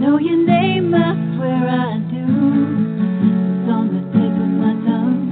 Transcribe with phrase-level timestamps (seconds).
[0.00, 2.24] know your name, I swear I do.
[2.24, 5.28] It's on the tip of my tongue.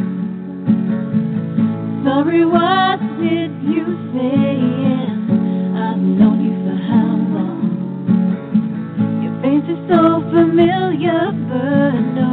[2.04, 4.61] Sorry, what did you say?
[5.73, 7.65] I've known you for how long?
[9.25, 12.28] Your face is so familiar, but no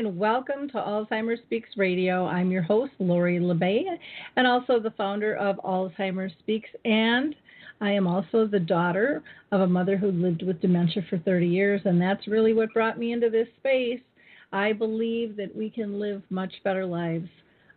[0.00, 2.24] and welcome to Alzheimer's Speaks Radio.
[2.24, 3.84] I'm your host, Lori La Bey,
[4.36, 6.70] and also the founder of Alzheimer's Speaks.
[6.86, 7.34] And
[7.82, 11.82] I am also the daughter of a mother who lived with dementia for 30 years,
[11.84, 14.00] and that's really what brought me into this space.
[14.54, 17.28] I believe that we can live much better lives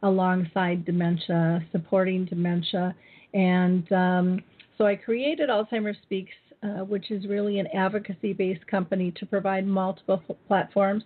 [0.03, 2.95] alongside dementia, supporting dementia.
[3.33, 4.39] And um,
[4.77, 6.31] so I created Alzheimer's Speaks,
[6.63, 11.03] uh, which is really an advocacy based company to provide multiple f- platforms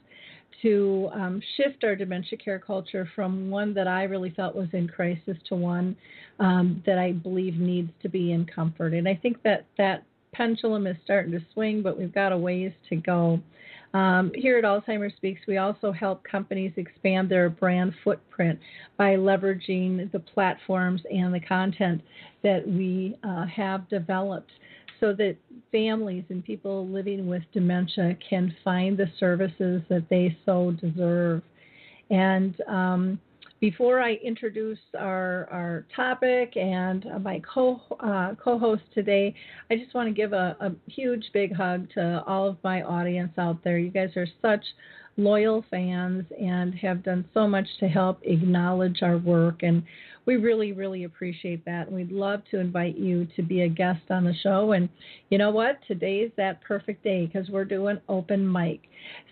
[0.61, 4.87] to um, shift our dementia care culture from one that I really felt was in
[4.87, 5.95] crisis to one
[6.39, 8.93] um, that I believe needs to be in comfort.
[8.93, 10.03] And I think that that
[10.33, 13.39] pendulum is starting to swing, but we've got a ways to go.
[13.93, 18.59] Um, here at Alzheimer's Speaks, we also help companies expand their brand footprint
[18.97, 22.01] by leveraging the platforms and the content
[22.43, 24.51] that we uh, have developed
[24.99, 25.35] so that
[25.71, 31.41] families and people living with dementia can find the services that they so deserve.
[32.09, 33.19] And um,
[33.59, 39.33] before I introduce our, our topic and my co uh, host today,
[39.71, 43.31] I just want to give a, a huge big hug to all of my audience
[43.37, 43.79] out there.
[43.79, 44.63] You guys are such
[45.17, 49.63] loyal fans and have done so much to help acknowledge our work.
[49.63, 49.83] And
[50.27, 51.87] we really, really appreciate that.
[51.87, 54.73] And we'd love to invite you to be a guest on the show.
[54.73, 54.89] And
[55.29, 55.79] you know what?
[55.87, 58.81] Today's that perfect day because we're doing open mic.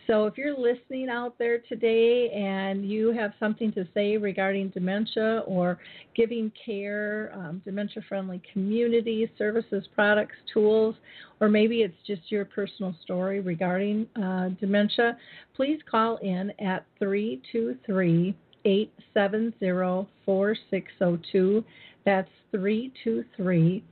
[0.08, 5.44] So if you're listening out there today and you have something to say regarding dementia
[5.46, 5.80] or
[6.16, 10.96] giving care, um, dementia friendly communities, services, products, tools,
[11.42, 15.18] or maybe it's just your personal story regarding uh, dementia,
[15.56, 21.64] please call in at 323 870 4602.
[22.06, 23.84] That's 323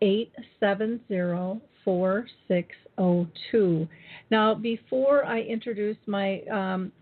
[0.00, 3.88] 870 4602.
[4.30, 6.92] Now, before I introduce my um,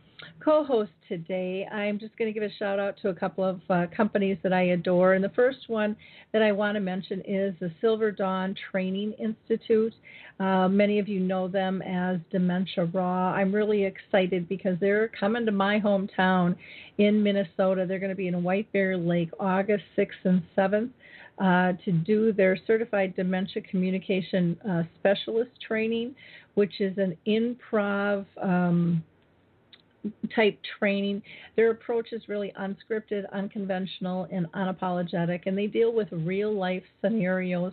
[0.42, 3.60] co host today, I'm just going to give a shout out to a couple of
[3.68, 5.14] uh, companies that I adore.
[5.14, 5.96] And the first one
[6.32, 9.94] that I want to mention is the Silver Dawn Training Institute.
[10.38, 13.32] Uh, many of you know them as Dementia Raw.
[13.32, 16.56] I'm really excited because they're coming to my hometown
[16.98, 17.84] in Minnesota.
[17.86, 20.90] They're going to be in White Bear Lake August 6th and 7th.
[21.38, 26.14] Uh, to do their certified dementia communication uh, specialist training,
[26.52, 29.02] which is an improv um,
[30.34, 31.22] type training.
[31.56, 37.72] Their approach is really unscripted, unconventional, and unapologetic, and they deal with real life scenarios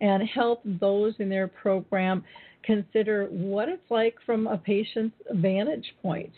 [0.00, 2.24] and help those in their program
[2.62, 6.32] consider what it's like from a patient's vantage point.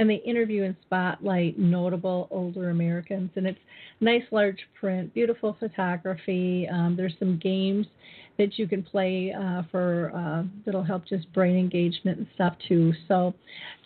[0.00, 3.30] and they interview and spotlight notable older Americans.
[3.36, 3.58] And it's
[4.00, 6.66] nice large print, beautiful photography.
[6.72, 7.86] Um, there's some games
[8.38, 12.94] that you can play uh, for uh, that'll help just brain engagement and stuff too.
[13.08, 13.34] So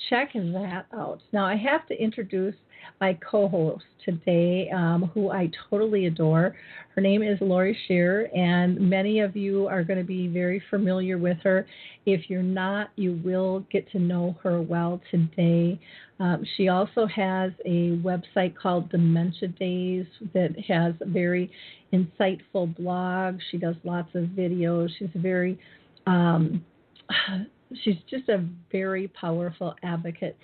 [0.08, 1.20] check that out.
[1.32, 2.54] Now I have to introduce
[3.00, 6.54] my co-host today, um, who I totally adore.
[6.94, 11.18] Her name is Laurie Scherrer, and many of you are going to be very familiar
[11.18, 11.66] with her.
[12.06, 15.80] If you're not, you will get to know her well today.
[16.20, 21.50] Um, she also has a website called Dementia Daze that has a very
[21.92, 23.38] insightful blog.
[23.50, 24.90] She does lots of videos.
[24.98, 25.58] She's very
[26.06, 26.64] um,
[27.82, 30.36] she's just a very powerful advocate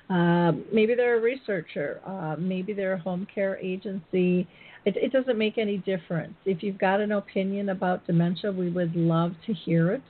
[0.09, 1.99] Uh, maybe they're a researcher.
[2.05, 4.47] Uh, maybe they're a home care agency.
[4.87, 6.35] It, it doesn't make any difference.
[6.45, 10.01] If you've got an opinion about dementia, we would love to hear it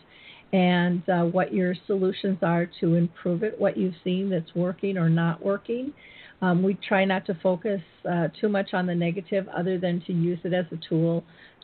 [0.54, 5.10] and uh, what your solutions are to improve it, what you've seen that's working or
[5.10, 5.92] not working.
[6.44, 10.14] Um, we try not to focus uh, too much on the negative other than to
[10.14, 11.24] use it as a tool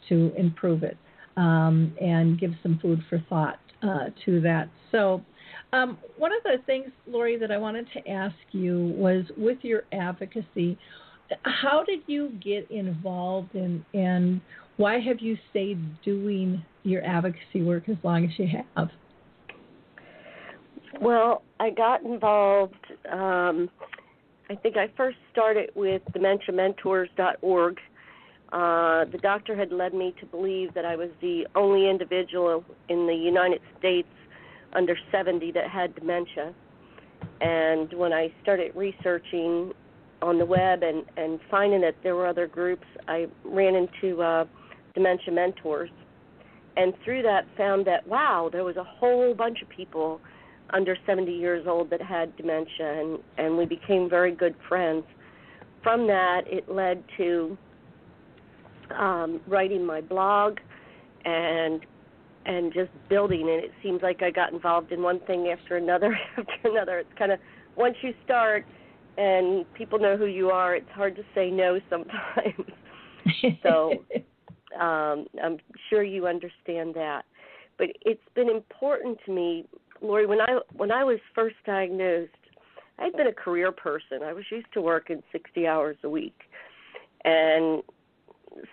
[0.09, 0.97] to improve it
[1.37, 4.69] um, and give some food for thought uh, to that.
[4.91, 5.23] So,
[5.71, 9.83] um, one of the things, Laurie, that I wanted to ask you was with your
[9.91, 10.79] advocacy,
[11.43, 14.41] how did you get involved in and
[14.77, 18.89] why have you stayed doing your advocacy work as long as you have?
[20.99, 22.85] Well, I got involved.
[23.11, 23.69] Um,
[24.49, 27.77] I think I first started with DementiaMentors.org.
[28.51, 33.07] Uh, the doctor had led me to believe that I was the only individual in
[33.07, 34.07] the United States
[34.73, 36.53] under 70 that had dementia.
[37.41, 39.73] And when I started researching
[40.23, 44.45] on the web and and finding that there were other groups, I ran into uh,
[44.95, 45.89] Dementia Mentors,
[46.77, 50.21] and through that found that wow, there was a whole bunch of people
[50.69, 55.03] under 70 years old that had dementia, and and we became very good friends.
[55.83, 57.57] From that, it led to
[58.97, 60.59] um, writing my blog
[61.25, 61.81] and
[62.45, 66.17] and just building and it seems like I got involved in one thing after another
[66.37, 66.99] after another.
[66.99, 67.39] It's kind of
[67.75, 68.65] once you start
[69.17, 72.69] and people know who you are, it's hard to say no sometimes.
[73.63, 73.93] so
[74.79, 75.57] um, I'm
[75.89, 77.23] sure you understand that.
[77.77, 79.65] But it's been important to me,
[80.01, 80.25] Lori.
[80.25, 82.31] When I when I was first diagnosed,
[82.99, 84.23] I'd been a career person.
[84.23, 86.39] I was used to working 60 hours a week,
[87.23, 87.83] and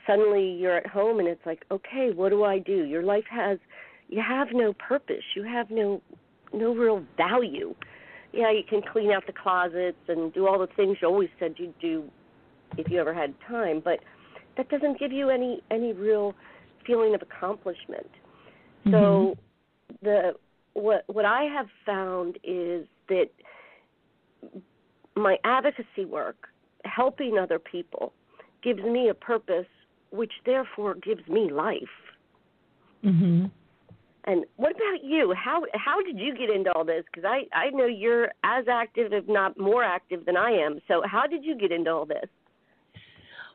[0.07, 2.85] suddenly you're at home and it's like, okay, what do I do?
[2.85, 3.59] Your life has
[4.09, 5.25] you have no purpose.
[5.35, 6.03] You have no
[6.53, 7.75] no real value
[8.33, 11.55] yeah, you can clean out the closets and do all the things you always said
[11.57, 12.05] you'd do
[12.79, 14.01] if you ever had time, but
[14.57, 16.35] that doesn't give you any any real
[16.87, 18.11] feeling of accomplishment.
[18.87, 18.93] Mm-hmm.
[18.93, 19.37] So
[20.03, 20.35] the
[20.75, 23.29] what what I have found is that
[25.17, 26.49] my advocacy work,
[26.85, 28.13] helping other people,
[28.63, 29.67] gives me a purpose,
[30.11, 31.97] which therefore gives me life.
[33.05, 33.51] Mhm.
[34.25, 35.35] And what about you?
[35.37, 37.05] How how did you get into all this?
[37.13, 40.81] Because I I know you're as active, if not more active, than I am.
[40.89, 42.29] So how did you get into all this?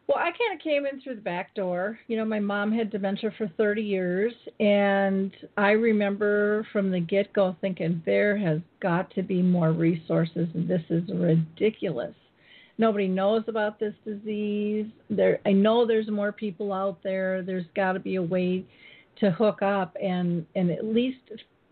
[0.07, 1.97] Well, I kind of came in through the back door.
[2.07, 7.33] You know, my mom had dementia for 30 years, and I remember from the get
[7.33, 12.13] go thinking there has got to be more resources, and this is ridiculous.
[12.77, 14.85] Nobody knows about this disease.
[15.09, 17.41] There, I know there's more people out there.
[17.41, 18.63] There's got to be a way
[19.19, 21.19] to hook up and and at least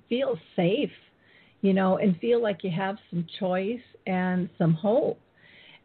[0.10, 0.92] feel safe,
[1.62, 5.20] you know, and feel like you have some choice and some hope.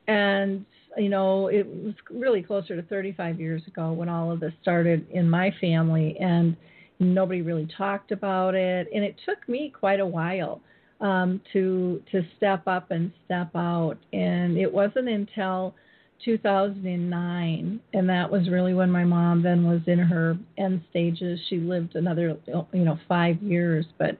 [0.06, 0.64] And
[0.96, 5.06] you know, it was really closer to 35 years ago when all of this started
[5.10, 6.56] in my family, and
[6.98, 8.88] nobody really talked about it.
[8.94, 10.60] And it took me quite a while
[11.00, 13.96] um, to to step up and step out.
[14.12, 15.74] And it wasn't until
[16.24, 21.38] 2009, and that was really when my mom then was in her end stages.
[21.48, 24.18] She lived another, you know, five years, but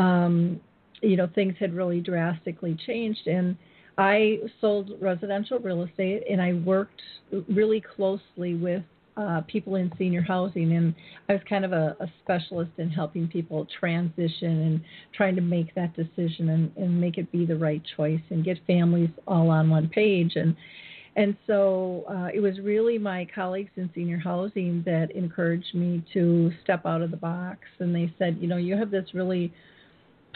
[0.00, 0.60] um,
[1.02, 3.26] you know, things had really drastically changed.
[3.26, 3.56] And
[3.98, 7.02] I sold residential real estate, and I worked
[7.48, 8.82] really closely with
[9.16, 10.94] uh, people in senior housing, and
[11.28, 14.80] I was kind of a, a specialist in helping people transition and
[15.14, 18.58] trying to make that decision and, and make it be the right choice and get
[18.66, 20.32] families all on one page.
[20.36, 20.54] And
[21.16, 26.52] and so uh, it was really my colleagues in senior housing that encouraged me to
[26.62, 27.60] step out of the box.
[27.78, 29.50] And they said, you know, you have this really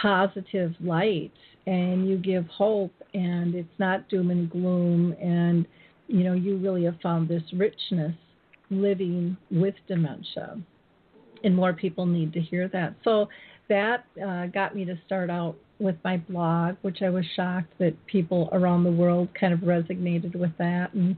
[0.01, 1.33] positive light
[1.67, 5.15] and you give hope, and it's not doom and gloom.
[5.21, 5.67] And,
[6.09, 8.15] you know, you really have found this richness
[8.71, 10.59] living with dementia.
[11.45, 12.95] And more people need to hear that.
[13.05, 13.29] So
[13.71, 17.95] that uh, got me to start out with my blog, which I was shocked that
[18.07, 20.93] people around the world kind of resonated with that.
[20.93, 21.17] And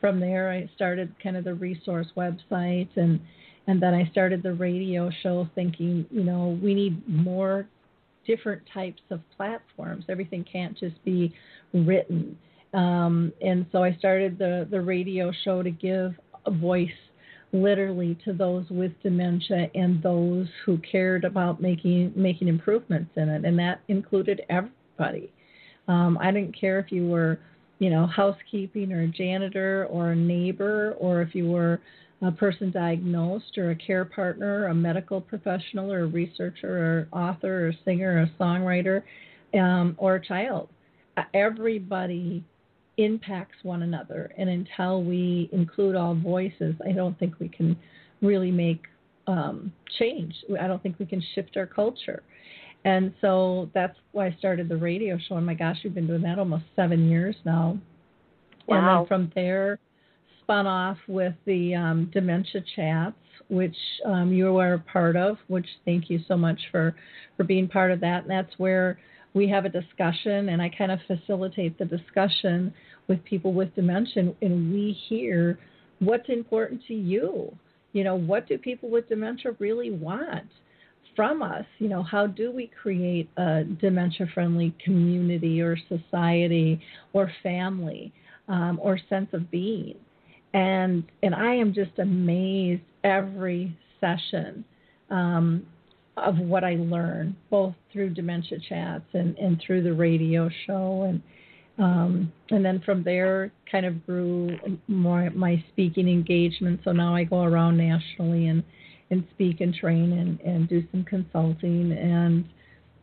[0.00, 3.20] from there, I started kind of the resource website, and
[3.66, 7.66] and then I started the radio show, thinking, you know, we need more
[8.26, 10.04] different types of platforms.
[10.08, 11.34] Everything can't just be
[11.72, 12.38] written.
[12.74, 16.12] Um, and so I started the the radio show to give
[16.46, 16.88] a voice
[17.54, 23.44] literally to those with dementia and those who cared about making making improvements in it,
[23.44, 25.32] and that included everybody.
[25.86, 27.38] Um, I didn't care if you were,
[27.78, 31.80] you know, housekeeping or a janitor or a neighbor, or if you were
[32.22, 37.68] a person diagnosed or a care partner, a medical professional or a researcher or author
[37.68, 39.02] or singer or songwriter,
[39.58, 40.68] um, or a child.
[41.32, 42.42] Everybody
[42.96, 44.32] impacts one another.
[44.38, 47.76] And until we include all voices, I don't think we can
[48.22, 48.82] really make
[49.26, 50.34] um, change.
[50.60, 52.22] I don't think we can shift our culture.
[52.84, 55.36] And so that's why I started the radio show.
[55.36, 57.78] And my gosh, we've been doing that almost seven years now.
[58.66, 58.76] Wow.
[58.76, 59.78] And then from there,
[60.42, 63.16] spun off with the um, dementia chats,
[63.48, 65.38] which um, you were a part of.
[65.48, 66.94] Which thank you so much for
[67.36, 68.22] for being part of that.
[68.22, 68.98] And that's where
[69.34, 72.72] we have a discussion, and I kind of facilitate the discussion
[73.08, 75.58] with people with dementia, and we hear
[75.98, 77.54] what's important to you.
[77.92, 80.48] You know, what do people with dementia really want
[81.14, 81.64] from us?
[81.78, 86.80] You know, how do we create a dementia friendly community or society
[87.12, 88.12] or family
[88.48, 89.96] um, or sense of being?
[90.54, 94.64] And and I am just amazed every session
[95.10, 95.66] um,
[96.16, 101.22] of what I learn, both through dementia chats and, and through the radio show, and
[101.76, 104.56] um, and then from there, kind of grew
[104.86, 106.80] more my speaking engagement.
[106.84, 108.62] So now I go around nationally and
[109.10, 111.92] and speak and train and and do some consulting.
[111.92, 112.44] And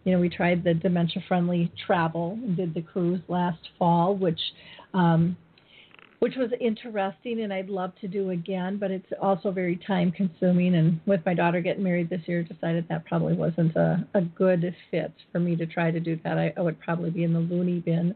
[0.05, 4.39] you know, we tried the dementia friendly travel and did the cruise last fall, which
[4.93, 5.35] um,
[6.21, 10.75] which was interesting and I'd love to do again, but it's also very time consuming.
[10.75, 14.75] And with my daughter getting married this year, decided that probably wasn't a, a good
[14.91, 16.37] fit for me to try to do that.
[16.37, 18.13] I, I would probably be in the loony bin.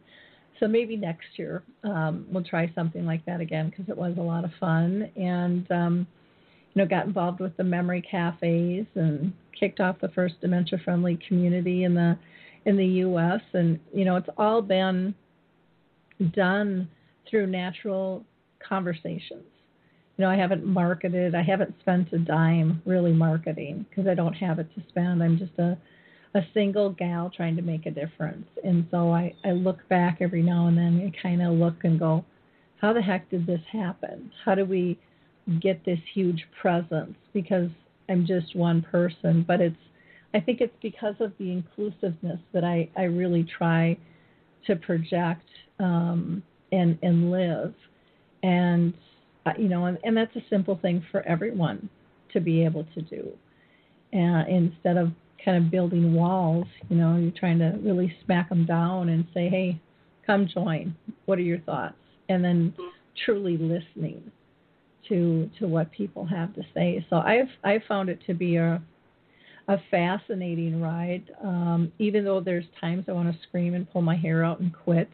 [0.60, 4.22] So maybe next year um, we'll try something like that again because it was a
[4.22, 5.10] lot of fun.
[5.16, 6.08] And, um,
[6.76, 11.18] you know, got involved with the memory cafes and kicked off the first dementia friendly
[11.28, 12.16] community in the
[12.66, 15.14] in the US and you know it's all been
[16.34, 16.90] done
[17.30, 18.24] through natural
[18.68, 19.44] conversations.
[20.18, 24.34] You know, I haven't marketed, I haven't spent a dime really marketing because I don't
[24.34, 25.22] have it to spend.
[25.22, 25.78] I'm just a
[26.36, 28.46] a single gal trying to make a difference.
[28.62, 31.98] And so I, I look back every now and then and kind of look and
[31.98, 32.26] go,
[32.82, 34.32] how the heck did this happen?
[34.44, 35.00] How do we
[35.62, 37.16] get this huge presence?
[37.34, 37.70] Because
[38.10, 39.78] I'm just one person, but it's
[40.34, 43.98] I think it's because of the inclusiveness that I, I really try
[44.68, 45.48] to project
[45.80, 47.74] um, and and live,
[48.44, 48.94] and
[49.46, 51.90] uh, you know, and, and that's a simple thing for everyone
[52.34, 53.32] to be able to do.
[54.14, 55.12] And instead of
[55.44, 59.50] kind of building walls, you know, you're trying to really smack them down and say,
[59.50, 59.80] hey,
[60.26, 60.96] come join.
[61.26, 61.96] What are your thoughts?
[62.30, 62.74] And then
[63.26, 64.32] truly listening
[65.08, 67.06] to to what people have to say.
[67.10, 68.82] So I've I found it to be a
[69.68, 71.24] a fascinating ride.
[71.44, 74.72] Um, even though there's times I want to scream and pull my hair out and
[74.74, 75.10] quit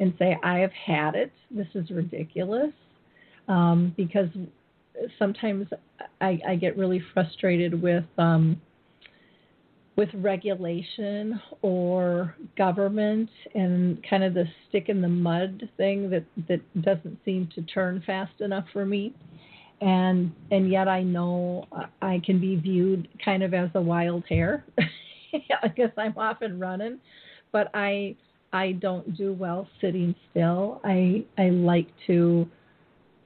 [0.00, 1.32] and say I have had it.
[1.50, 2.72] This is ridiculous.
[3.46, 4.28] Um, because
[5.18, 5.66] sometimes
[6.20, 8.60] I, I, get really frustrated with um,
[9.96, 16.82] with regulation or government and kind of the stick in the mud thing that that
[16.82, 19.14] doesn't seem to turn fast enough for me
[19.80, 21.66] and and yet I know
[22.02, 24.64] I can be viewed kind of as a wild hare
[25.62, 26.98] I guess I'm off and running
[27.52, 28.16] but I
[28.54, 30.80] I don't do well sitting still.
[30.84, 32.48] I I like to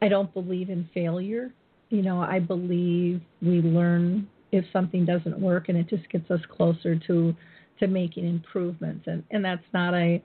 [0.00, 1.52] I don't believe in failure.
[1.90, 6.40] You know I believe we learn if something doesn't work and it just gets us
[6.50, 7.36] closer to
[7.78, 9.06] to making improvements.
[9.06, 10.22] And and that's not a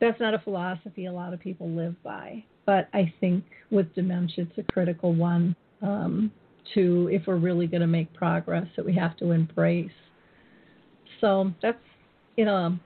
[0.00, 2.44] that's not a philosophy a lot of people live by.
[2.64, 6.30] But i think with dementia it's a critical one um,
[6.74, 9.90] to if we're really going to make progress that we have to embrace.
[11.20, 11.76] So that's
[12.36, 12.78] in a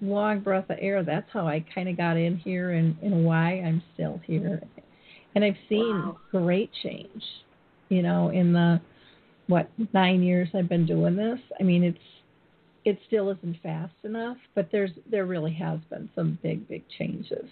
[0.00, 3.60] long breath of air that's how i kind of got in here and, and why
[3.60, 4.62] i'm still here
[5.34, 6.18] and i've seen wow.
[6.30, 7.22] great change
[7.88, 8.80] you know in the
[9.46, 11.38] what nine years I've been doing this.
[11.58, 11.98] I mean, it's
[12.84, 17.48] it still isn't fast enough, but there's there really has been some big big changes.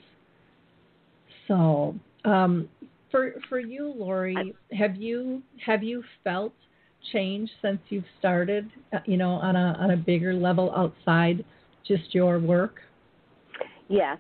[1.49, 2.69] So um,
[3.11, 6.53] for for you, Laurie, have you have you felt
[7.13, 8.71] change since you've started?
[8.93, 11.45] Uh, you know, on a on a bigger level outside
[11.87, 12.81] just your work.
[13.89, 14.19] Yes,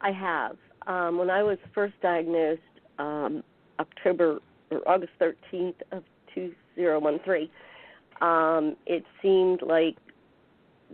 [0.00, 0.56] I have.
[0.86, 2.60] Um, when I was first diagnosed,
[2.98, 3.42] um,
[3.78, 4.38] October
[4.70, 6.02] or August 13th of
[6.34, 7.48] 2013,
[8.20, 9.96] um, it seemed like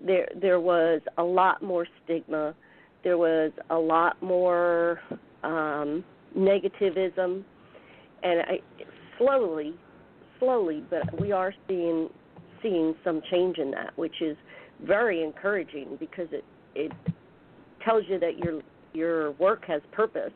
[0.05, 2.55] there there was a lot more stigma.
[3.05, 5.01] There was a lot more
[5.43, 6.05] um,
[6.37, 7.43] negativism,
[8.23, 8.61] and I,
[9.19, 9.75] slowly,
[10.39, 12.09] slowly, but we are seeing
[12.63, 14.37] seeing some change in that, which is
[14.85, 16.93] very encouraging because it it
[17.85, 18.63] tells you that your
[18.93, 20.33] your work has purpose,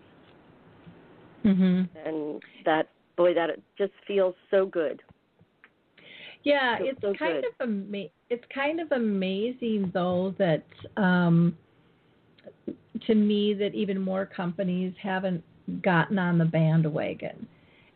[1.44, 1.85] mm-hmm.
[2.07, 5.02] and that boy, that it just feels so good.
[6.44, 7.44] Yeah, it's so kind good.
[7.61, 10.64] of ama- it's kind of amazing though that
[10.96, 11.57] um,
[13.07, 15.42] to me that even more companies haven't
[15.83, 17.46] gotten on the bandwagon,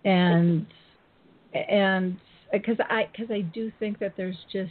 [0.05, 0.67] and
[1.55, 2.17] and
[2.53, 4.71] because I because I do think that there's just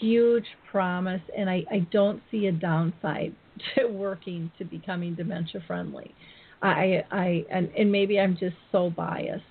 [0.00, 3.34] huge promise, and I I don't see a downside
[3.74, 6.14] to working to becoming dementia friendly.
[6.62, 9.44] I I and and maybe I'm just so biased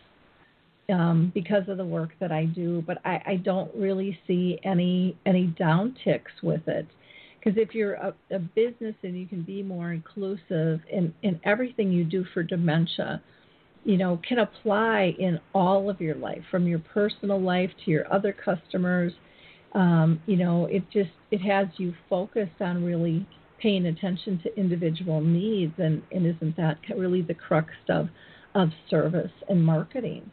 [0.89, 5.17] um, because of the work that I do, but I, I don't really see any
[5.25, 6.87] any downticks with it.
[7.39, 11.91] Because if you're a, a, business and you can be more inclusive in, in everything
[11.91, 13.21] you do for dementia,
[13.85, 18.11] you know, can apply in all of your life, from your personal life to your
[18.11, 19.13] other customers.
[19.73, 23.27] Um, you know, it just it has you focused on really
[23.61, 28.07] paying attention to individual needs, and, and isn't that really the crux of
[28.55, 30.31] of service and marketing?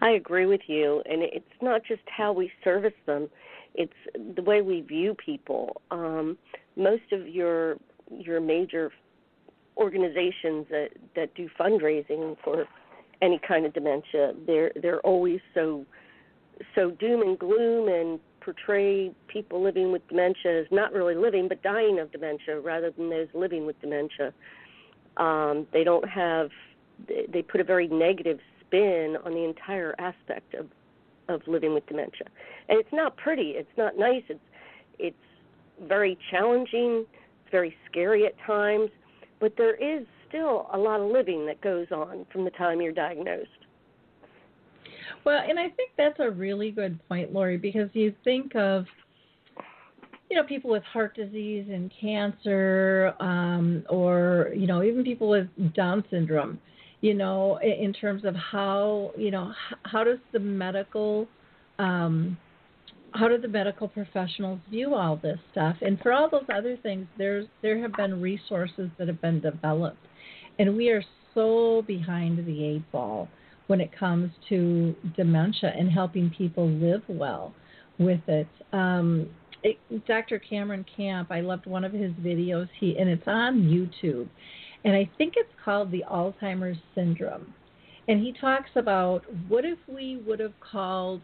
[0.00, 3.28] I agree with you, and it's not just how we service them;
[3.74, 3.92] it's
[4.36, 5.80] the way we view people.
[5.90, 6.38] Um,
[6.76, 7.76] most of your
[8.10, 8.92] your major
[9.76, 12.64] organizations that that do fundraising for
[13.22, 15.84] any kind of dementia, they're they're always so
[16.74, 21.62] so doom and gloom and portray people living with dementia as not really living but
[21.62, 24.32] dying of dementia rather than those living with dementia.
[25.16, 26.50] Um, they don't have
[27.06, 30.66] they put a very negative spin on the entire aspect of
[31.28, 32.26] of living with dementia.
[32.68, 34.40] And it's not pretty, it's not nice, it's
[34.98, 35.16] it's
[35.86, 37.04] very challenging,
[37.42, 38.90] it's very scary at times,
[39.40, 42.92] but there is still a lot of living that goes on from the time you're
[42.92, 43.50] diagnosed.
[45.28, 48.86] Well, and I think that's a really good point, Laurie, because you think of
[50.30, 55.46] you know people with heart disease and cancer um, or you know even people with
[55.74, 56.58] down syndrome
[57.02, 59.52] you know, in terms of how, you know,
[59.84, 61.28] how does the medical,
[61.78, 62.36] um,
[63.12, 65.76] how do the medical professionals view all this stuff?
[65.80, 70.04] And for all those other things, there's there have been resources that have been developed,
[70.58, 73.28] and we are so behind the eight ball
[73.68, 77.54] when it comes to dementia and helping people live well.
[77.98, 78.48] with it.
[78.72, 79.28] Um,
[79.62, 79.76] it,
[80.06, 80.38] Dr.
[80.38, 82.68] Cameron Camp, I loved one of his videos.
[82.78, 84.28] He and it's on YouTube,
[84.84, 87.52] and I think it's called the Alzheimer's syndrome.
[88.06, 91.20] And he talks about what if we would have called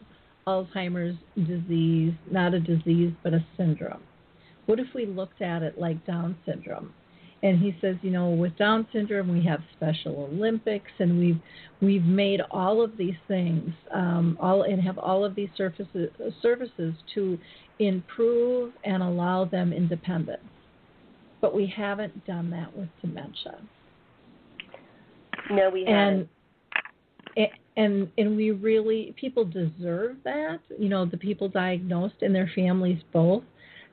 [0.47, 4.03] Alzheimer's disease not a disease but a syndrome?
[4.67, 6.93] What if we looked at it like Down syndrome?
[7.45, 11.39] And he says, you know, with Down syndrome we have Special Olympics, and we've
[11.83, 16.09] we've made all of these things, um, all and have all of these services
[16.41, 17.39] services to
[17.79, 20.41] improve and allow them independence.
[21.43, 23.59] But we haven't done that with dementia.
[25.51, 26.31] No, we haven't.
[27.37, 30.61] And, and and we really people deserve that.
[30.79, 33.43] You know, the people diagnosed and their families both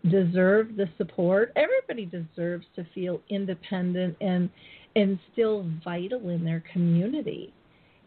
[0.09, 1.53] deserve the support.
[1.55, 4.49] Everybody deserves to feel independent and
[4.95, 7.53] and still vital in their community.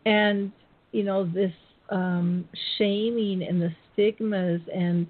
[0.07, 0.53] And
[0.93, 1.53] you know, this
[1.91, 5.07] um, shaming and the stigmas and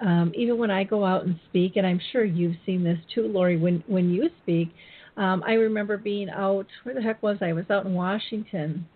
[0.00, 3.26] um, even when I go out and speak, and I'm sure you've seen this too,
[3.26, 4.68] Laurie, when when you speak.
[5.16, 6.66] Um, I remember being out.
[6.84, 7.46] Where the heck was I?
[7.46, 8.86] I was out in Washington,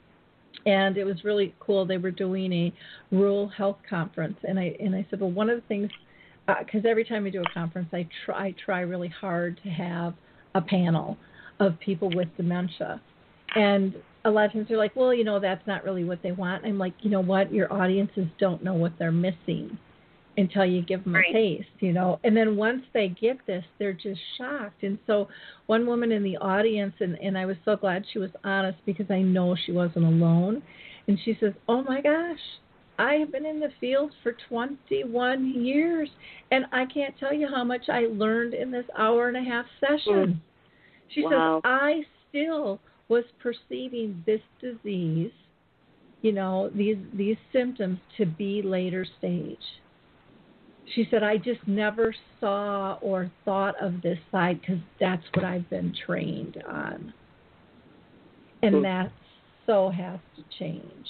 [0.64, 1.84] and it was really cool.
[1.84, 2.72] They were doing a
[3.10, 5.90] rural health conference, and I and I said, well, one of the things,
[6.46, 9.70] because uh, every time we do a conference, I try I try really hard to
[9.70, 10.14] have
[10.54, 11.16] a panel
[11.60, 13.00] of people with dementia,
[13.54, 16.32] and a lot of times they're like, well, you know, that's not really what they
[16.32, 16.64] want.
[16.64, 17.52] I'm like, you know what?
[17.52, 19.78] Your audiences don't know what they're missing
[20.36, 21.28] until you give them right.
[21.28, 22.18] a taste, you know.
[22.24, 24.82] And then once they get this, they're just shocked.
[24.82, 25.28] And so
[25.66, 29.10] one woman in the audience, and, and I was so glad she was honest because
[29.10, 30.62] I know she wasn't alone.
[31.08, 32.38] And she says, Oh my gosh,
[32.98, 36.08] I have been in the field for 21 years,
[36.50, 39.66] and I can't tell you how much I learned in this hour and a half
[39.80, 40.12] session.
[40.12, 40.40] Mm.
[41.14, 41.60] She wow.
[41.64, 45.32] says, I still was perceiving this disease,
[46.22, 49.58] you know, these these symptoms to be later stage
[50.94, 55.68] she said, I just never saw or thought of this side because that's what I've
[55.70, 57.12] been trained on.
[58.62, 58.82] And mm-hmm.
[58.84, 59.12] that
[59.66, 61.06] so has to change.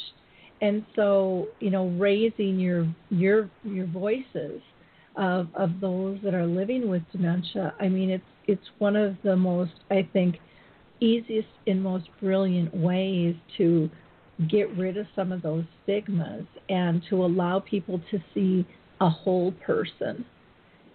[0.62, 4.62] And so, you know, raising your your your voices
[5.16, 9.36] of of those that are living with dementia, I mean it's it's one of the
[9.36, 10.36] most I think
[11.00, 13.90] easiest and most brilliant ways to
[14.48, 18.64] get rid of some of those stigmas and to allow people to see
[19.00, 20.24] a whole person.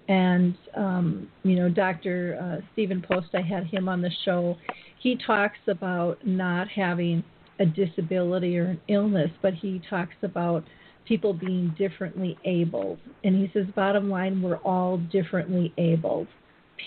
[0.08, 2.40] And, um, you know, Dr.
[2.42, 4.58] Uh, Stephen Post, I had him on the show.
[5.02, 7.24] He talks about not having
[7.60, 10.64] a disability or an illness, but he talks about
[11.08, 13.00] people being differently abled.
[13.24, 16.28] And he says, bottom line, we're all differently abled,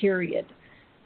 [0.00, 0.46] period.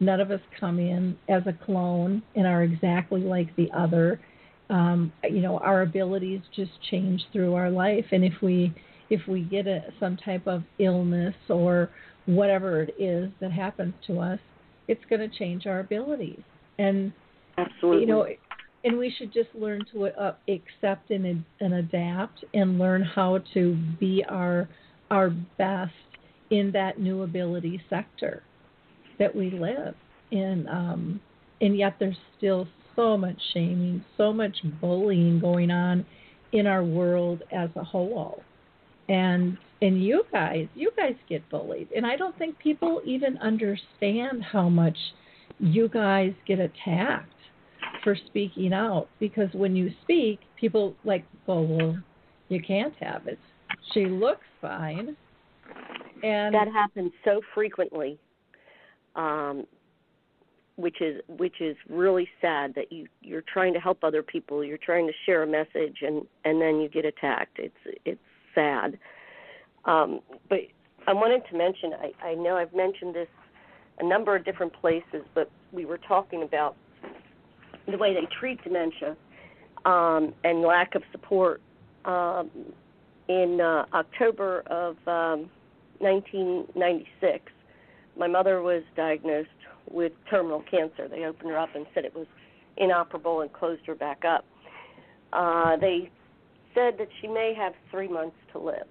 [0.00, 4.20] None of us come in as a clone and are exactly like the other.
[4.68, 8.06] Um, you know, our abilities just change through our life.
[8.10, 8.74] And if we
[9.10, 11.90] if we get a, some type of illness or
[12.26, 14.38] whatever it is that happens to us,
[14.88, 16.40] it's going to change our abilities.
[16.78, 17.12] And
[17.58, 18.26] absolutely, you know,
[18.84, 23.76] and we should just learn to uh, accept and, and adapt and learn how to
[23.98, 24.68] be our
[25.10, 25.92] our best
[26.50, 28.42] in that new ability sector
[29.18, 29.94] that we live
[30.30, 30.66] in.
[30.68, 31.20] Um,
[31.60, 32.66] and yet, there's still
[32.96, 36.04] so much shaming, so much bullying going on
[36.52, 38.42] in our world as a whole
[39.08, 44.42] and and you guys you guys get bullied and i don't think people even understand
[44.42, 44.96] how much
[45.58, 47.33] you guys get attacked
[48.02, 51.98] for speaking out because when you speak people like go well
[52.48, 53.38] you can't have it
[53.92, 55.16] she looks fine
[56.22, 58.18] and that happens so frequently
[59.16, 59.66] um
[60.76, 64.76] which is which is really sad that you you're trying to help other people you're
[64.78, 68.20] trying to share a message and and then you get attacked it's it's
[68.54, 68.98] sad.
[69.84, 70.60] Um, but
[71.06, 73.28] I wanted to mention, I, I know I've mentioned this
[73.98, 76.76] a number of different places, but we were talking about
[77.86, 79.16] the way they treat dementia
[79.84, 81.60] um, and lack of support.
[82.04, 82.50] Um,
[83.28, 85.48] in uh, October of um,
[85.98, 87.50] 1996,
[88.18, 89.48] my mother was diagnosed
[89.90, 91.08] with terminal cancer.
[91.08, 92.26] They opened her up and said it was
[92.76, 94.44] inoperable and closed her back up.
[95.32, 96.10] Uh, they
[96.74, 98.86] said that she may have three months to live.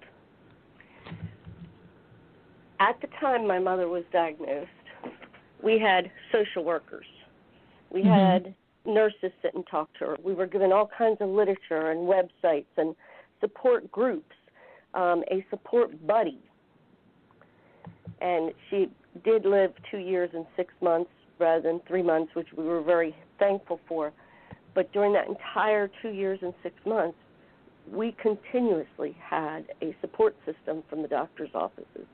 [2.80, 4.68] At the time my mother was diagnosed,
[5.62, 7.06] we had social workers.
[7.90, 8.10] We mm-hmm.
[8.10, 8.54] had
[8.86, 10.16] nurses sit and talk to her.
[10.22, 12.94] We were given all kinds of literature and websites and
[13.40, 14.34] support groups,
[14.94, 16.38] um, a support buddy.
[18.20, 18.88] And she
[19.24, 23.14] did live two years and six months rather than three months, which we were very
[23.38, 24.12] thankful for.
[24.74, 27.18] But during that entire two years and six months,
[27.92, 32.06] we continuously had a support system from the doctor's offices.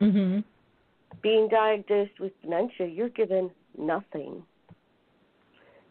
[0.00, 0.44] Mhm.
[1.22, 4.44] Being diagnosed with dementia, you're given nothing.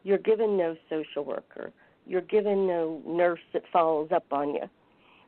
[0.03, 1.71] You're given no social worker.
[2.05, 4.69] You're given no nurse that follows up on you.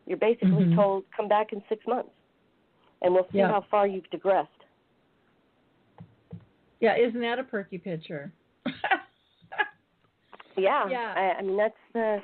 [0.05, 0.75] You're basically Mhm.
[0.75, 2.11] told, come back in six months
[3.01, 3.49] and we'll see Yeah.
[3.49, 4.49] how far you've digressed.
[6.79, 8.31] Yeah, isn't that a perky picture?
[10.57, 10.87] Yeah.
[10.89, 11.13] Yeah.
[11.15, 12.21] I, I mean, that's the,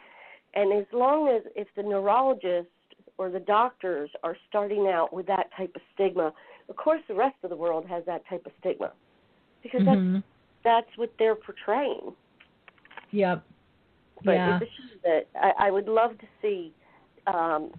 [0.53, 2.67] and as long as if the neurologist
[3.17, 6.33] or the doctors are starting out with that type of stigma,
[6.67, 8.91] of course the rest of the world has that type of stigma
[9.63, 10.13] because Mhm.
[10.15, 10.25] that's
[10.63, 12.13] that's what they're portraying.
[13.11, 13.43] Yep.
[14.23, 14.59] But yeah.
[14.61, 16.73] it's a shame that I, I would love to see
[17.27, 17.71] um,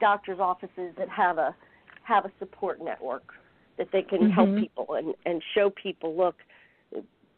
[0.00, 1.54] doctors' offices that have a
[2.02, 3.32] have a support network
[3.78, 4.60] that they can help Mhm.
[4.60, 6.36] people and and show people, look,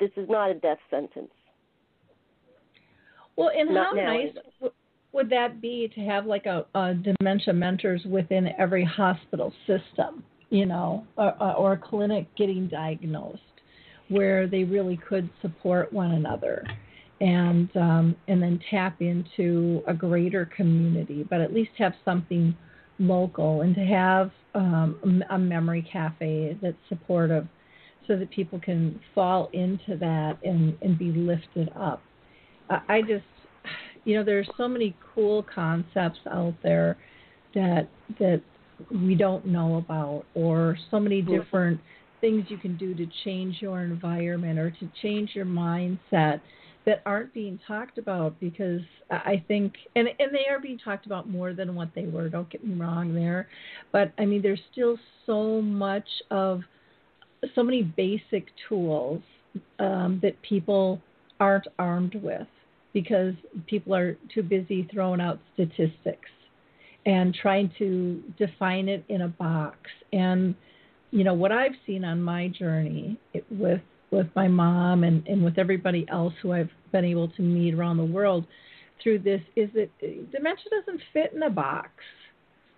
[0.00, 1.30] this is not a death sentence.
[3.36, 4.72] Well, and Not how nice w-
[5.12, 10.66] would that be to have like a, a dementia mentors within every hospital system, you
[10.66, 13.40] know, or, or a clinic getting diagnosed,
[14.08, 16.64] where they really could support one another,
[17.20, 22.54] and um, and then tap into a greater community, but at least have something
[22.98, 27.46] local, and to have um, a memory cafe that's supportive,
[28.06, 32.02] so that people can fall into that and and be lifted up.
[32.70, 33.24] I I just,
[34.04, 36.96] you know, there's so many cool concepts out there
[37.54, 38.40] that that
[38.90, 41.30] we don't know about, or so many Mhm.
[41.30, 41.80] different
[42.20, 46.40] things you can do to change your environment or to change your mindset
[46.86, 51.28] that aren't being talked about because I think and and they are being talked about
[51.28, 52.28] more than what they were.
[52.28, 53.48] Don't get me wrong there,
[53.92, 54.96] but I mean there's still
[55.26, 56.62] so much of
[57.54, 59.20] so many basic tools
[59.78, 61.00] um, that people
[61.40, 62.46] aren't armed with
[62.92, 63.34] because
[63.66, 66.30] people are too busy throwing out statistics
[67.04, 69.76] and trying to define it in a box.
[70.12, 70.54] And
[71.10, 73.18] you know what I've seen on my journey
[73.50, 77.74] with with my mom and, and with everybody else who I've been able to meet
[77.74, 78.46] around the world
[79.02, 81.90] through this is that uh, dementia doesn't fit in a box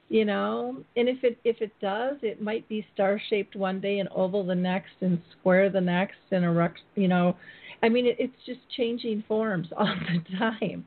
[0.09, 0.77] you know?
[0.97, 4.45] And if it if it does it might be star shaped one day and oval
[4.45, 7.37] the next and square the next and erect you know?
[7.83, 10.85] I mean it, it's just changing forms all the time.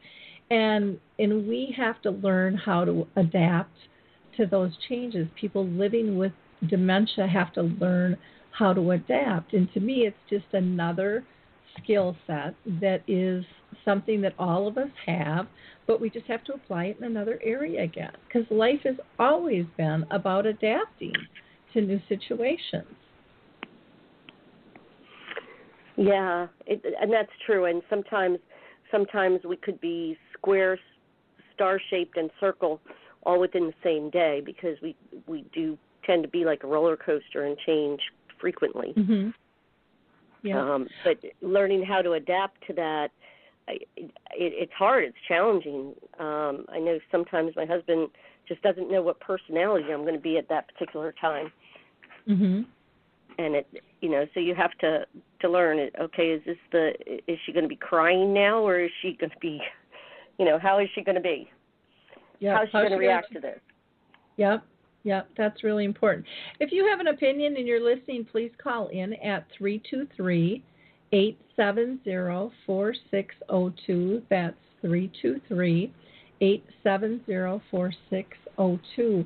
[0.50, 3.76] And and we have to learn how to adapt
[4.38, 5.28] to those changes.
[5.40, 6.32] People living with
[6.68, 8.18] dementia have to learn
[8.58, 11.24] how to adapt and to me it's just another
[11.82, 13.46] skill set that is
[13.86, 15.48] something that all of us have
[15.88, 19.66] but we just have to apply it in another area again because life has always
[19.78, 21.14] been about adapting
[21.74, 22.88] to new situations.
[25.98, 27.66] Yeah, it, and that's true.
[27.66, 28.40] And sometimes,
[28.92, 30.80] sometimes we could be square,
[31.54, 32.80] star shaped, and circle
[33.24, 34.96] all within the same day because we
[35.28, 38.00] we do tend to be like a roller coaster and change
[38.42, 38.94] frequently.
[38.98, 39.30] Mm-hmm.
[40.44, 40.60] Yeah.
[40.60, 43.10] Um, but learning how to adapt to that,
[43.68, 45.04] I, it, it's hard.
[45.04, 45.94] It's challenging.
[46.20, 48.10] Um, I know sometimes my husband
[48.48, 51.52] just doesn't know what personality I'm going to be at that particular time,
[52.28, 52.62] mm-hmm.
[53.38, 53.68] and it,
[54.02, 55.06] you know, so you have to
[55.42, 55.94] to learn it.
[56.02, 56.94] Okay, is this the?
[57.28, 59.62] Is she going to be crying now, or is she going to be,
[60.40, 61.50] you know, how is she going to be?
[62.40, 62.58] Yeah.
[62.58, 63.60] How's she going to react to this?
[64.38, 64.64] Yep.
[65.04, 66.26] Yep, that's really important.
[66.60, 70.64] If you have an opinion and you're listening, please call in at 323
[71.12, 74.22] 870 4602.
[74.30, 75.94] That's 323
[76.42, 79.26] 870 4602.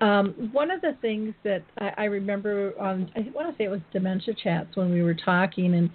[0.00, 3.70] Um, one of the things that I, I remember on, I want to say it
[3.70, 5.90] was Dementia Chats when we were talking, and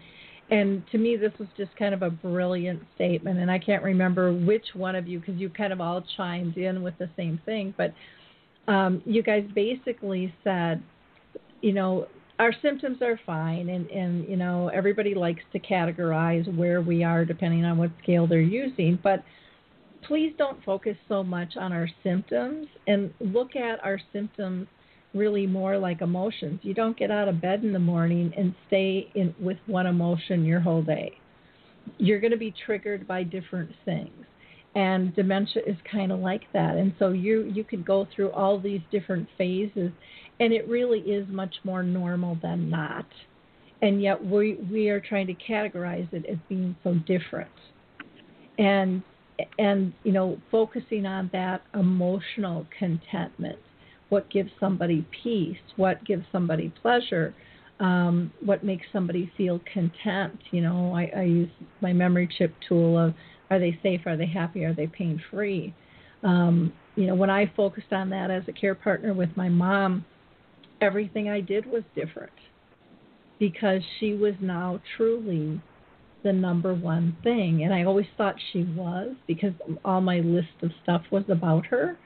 [0.51, 4.33] and to me this was just kind of a brilliant statement, and I can't remember
[4.33, 7.73] which one of you because you kind of all chimed in with the same thing,
[7.77, 7.93] but
[8.69, 10.81] um, you guys basically said,
[11.61, 16.81] you know, our symptoms are fine, and, and, you know, everybody likes to categorize where
[16.81, 19.23] we are depending on what scale they're using, but
[20.07, 24.67] please don't focus so much on our symptoms and look at our symptoms
[25.13, 26.59] really more like emotions.
[26.61, 30.45] You don't get out of bed in the morning and stay in with one emotion
[30.45, 31.17] your whole day.
[31.97, 34.25] You're going to be triggered by different things
[34.75, 36.75] and dementia is kind of like that.
[36.75, 39.91] And so you you could go through all these different phases
[40.39, 43.05] and it really is much more normal than not.
[43.81, 47.49] And yet we we are trying to categorize it as being so different.
[48.57, 49.01] And
[49.57, 53.57] and you know focusing on that emotional contentment
[54.09, 57.33] what gives somebody peace what gives somebody pleasure
[57.79, 60.37] um, what makes somebody feel content.
[60.51, 61.49] You know I, I use
[61.81, 63.13] my memory chip tool of
[63.49, 64.01] are they safe?
[64.05, 64.63] Are they happy?
[64.63, 65.73] Are they pain free?
[66.23, 70.05] Um, you know, when I focused on that as a care partner with my mom,
[70.81, 72.31] everything I did was different
[73.39, 75.61] because she was now truly
[76.23, 77.63] the number one thing.
[77.63, 79.53] And I always thought she was because
[79.85, 81.97] all my list of stuff was about her.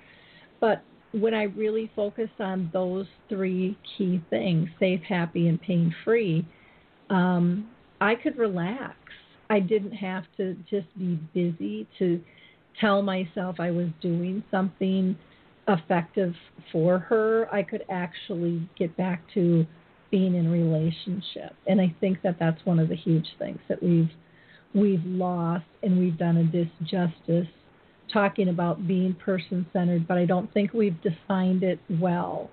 [0.60, 6.46] But when I really focused on those three key things safe, happy, and pain free
[7.10, 7.70] um,
[8.02, 8.96] I could relax.
[9.54, 12.20] I didn't have to just be busy to
[12.82, 15.16] tell myself I was doing something
[15.68, 16.34] effective
[16.72, 17.48] for her.
[17.54, 19.68] I could actually get back to
[20.10, 21.54] being in relationship.
[21.68, 24.10] And I think that that's one of the huge things that we've
[24.74, 27.48] we've lost and we've done a disjustice
[28.12, 32.50] talking about being person centered, but I don't think we've defined it well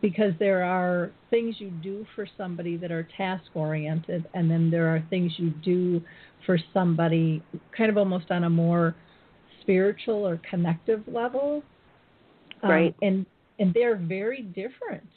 [0.00, 4.94] because there are things you do for somebody that are task oriented, and then there
[4.94, 6.00] are things you do
[6.46, 7.42] for somebody
[7.76, 8.94] kind of almost on a more
[9.60, 11.62] spiritual or connective level.
[12.62, 12.94] Um, right.
[13.02, 13.26] Um, and
[13.58, 15.08] and they're very different.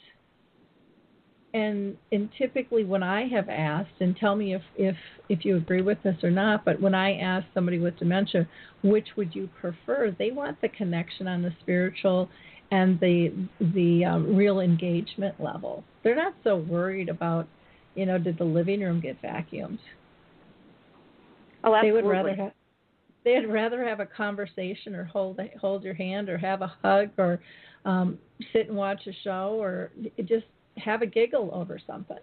[1.54, 4.96] And and typically when I have asked, and tell me if if
[5.28, 8.48] if you agree with this or not, but when I ask somebody with dementia,
[8.82, 10.14] which would you prefer?
[10.18, 12.28] They want the connection on the spiritual
[12.72, 13.32] and the
[13.74, 15.84] the um, real engagement level.
[16.02, 17.46] They're not so worried about,
[17.94, 19.78] you know, did the living room get vacuumed?
[21.62, 21.82] Oh, absolutely.
[21.82, 22.52] They would rather have
[23.24, 27.40] they'd rather have a conversation or hold hold your hand or have a hug or
[27.84, 28.18] um,
[28.52, 29.92] sit and watch a show or
[30.24, 30.46] just
[30.78, 32.16] have a giggle over something.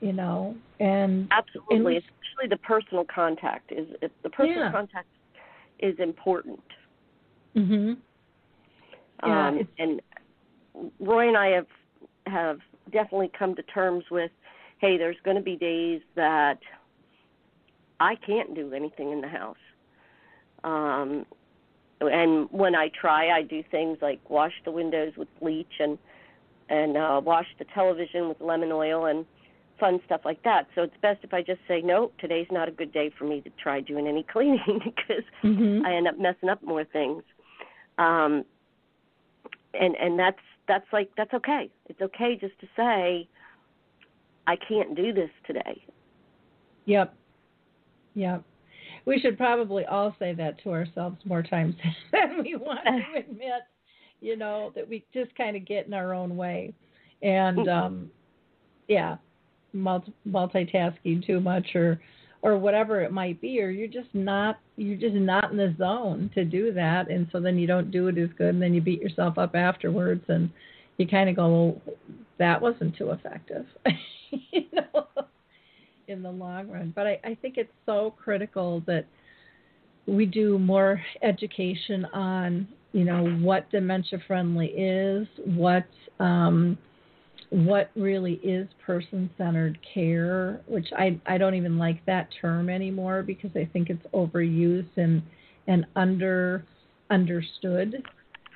[0.00, 3.88] You know, and absolutely, and, especially the personal contact is
[4.22, 4.70] the personal yeah.
[4.70, 5.08] contact
[5.80, 6.62] is important.
[7.56, 7.96] Mhm.
[9.24, 10.00] Yeah, um, and
[11.00, 11.66] Roy and I have
[12.26, 12.58] have
[12.92, 14.30] definitely come to terms with,
[14.78, 16.58] hey, there's going to be days that
[18.00, 19.56] I can't do anything in the house.
[20.64, 21.26] Um,
[22.00, 25.98] and when I try, I do things like wash the windows with bleach and
[26.68, 29.24] and uh, wash the television with lemon oil and
[29.80, 30.66] fun stuff like that.
[30.74, 33.40] So it's best if I just say, no, today's not a good day for me
[33.40, 35.86] to try doing any cleaning because mm-hmm.
[35.86, 37.22] I end up messing up more things.
[37.96, 38.44] Um,
[39.74, 41.70] and and that's that's like that's okay.
[41.86, 43.28] It's okay just to say
[44.46, 45.84] I can't do this today.
[46.86, 47.14] Yep.
[48.14, 48.42] Yep.
[49.04, 51.74] We should probably all say that to ourselves more times
[52.12, 53.62] than we want to admit,
[54.20, 56.72] you know, that we just kind of get in our own way.
[57.22, 58.10] And um
[58.88, 59.16] yeah,
[59.72, 62.00] multi- multitasking too much or
[62.42, 66.30] or whatever it might be or you're just not you're just not in the zone
[66.34, 67.10] to do that.
[67.10, 69.54] And so then you don't do it as good and then you beat yourself up
[69.54, 70.50] afterwards and
[70.96, 71.96] you kind of go well
[72.38, 73.66] that wasn't too effective
[74.52, 75.08] you know
[76.06, 76.92] in the long run.
[76.94, 79.04] But I, I think it's so critical that
[80.06, 85.86] we do more education on you know what dementia friendly is what
[86.18, 86.78] um,
[87.50, 93.22] what really is person centered care, which I, I don't even like that term anymore
[93.22, 95.22] because I think it's overused and
[95.66, 96.64] and under
[97.10, 98.02] understood.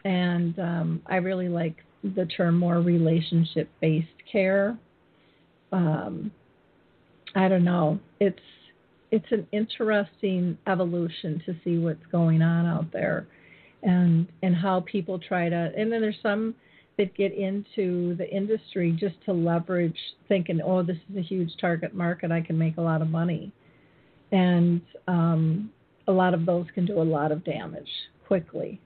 [0.05, 4.79] And um, I really like the term more relationship based care.
[5.71, 6.31] Um,
[7.35, 7.99] I don't know.
[8.21, 8.41] It's
[9.11, 13.27] it's an interesting evolution to see what's going on out there
[13.83, 16.55] and and how people try to and then there's some
[16.99, 19.97] that get into the industry just to leverage
[20.29, 23.53] thinking, oh, this is a huge target market, I can make a lot of money.
[24.31, 25.71] And um,
[26.09, 27.89] a lot of those can do a lot of damage
[28.27, 28.81] quickly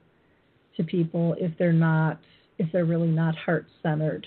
[0.77, 2.19] to people if they're not
[2.59, 4.27] if they're really not heart centered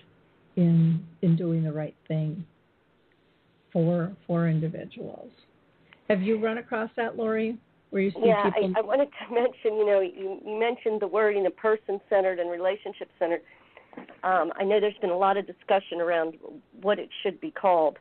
[0.55, 2.45] in in doing the right thing
[3.71, 5.31] for for individuals.
[6.09, 7.57] Have you run across that, Lori?
[7.91, 8.73] Where you see yeah, people...
[8.75, 12.39] I, I wanted to mention, you know, you, you mentioned the wording of person centered
[12.39, 13.41] and relationship centered
[14.23, 16.35] um, I know there's been a lot of discussion around
[16.81, 17.97] what it should be called,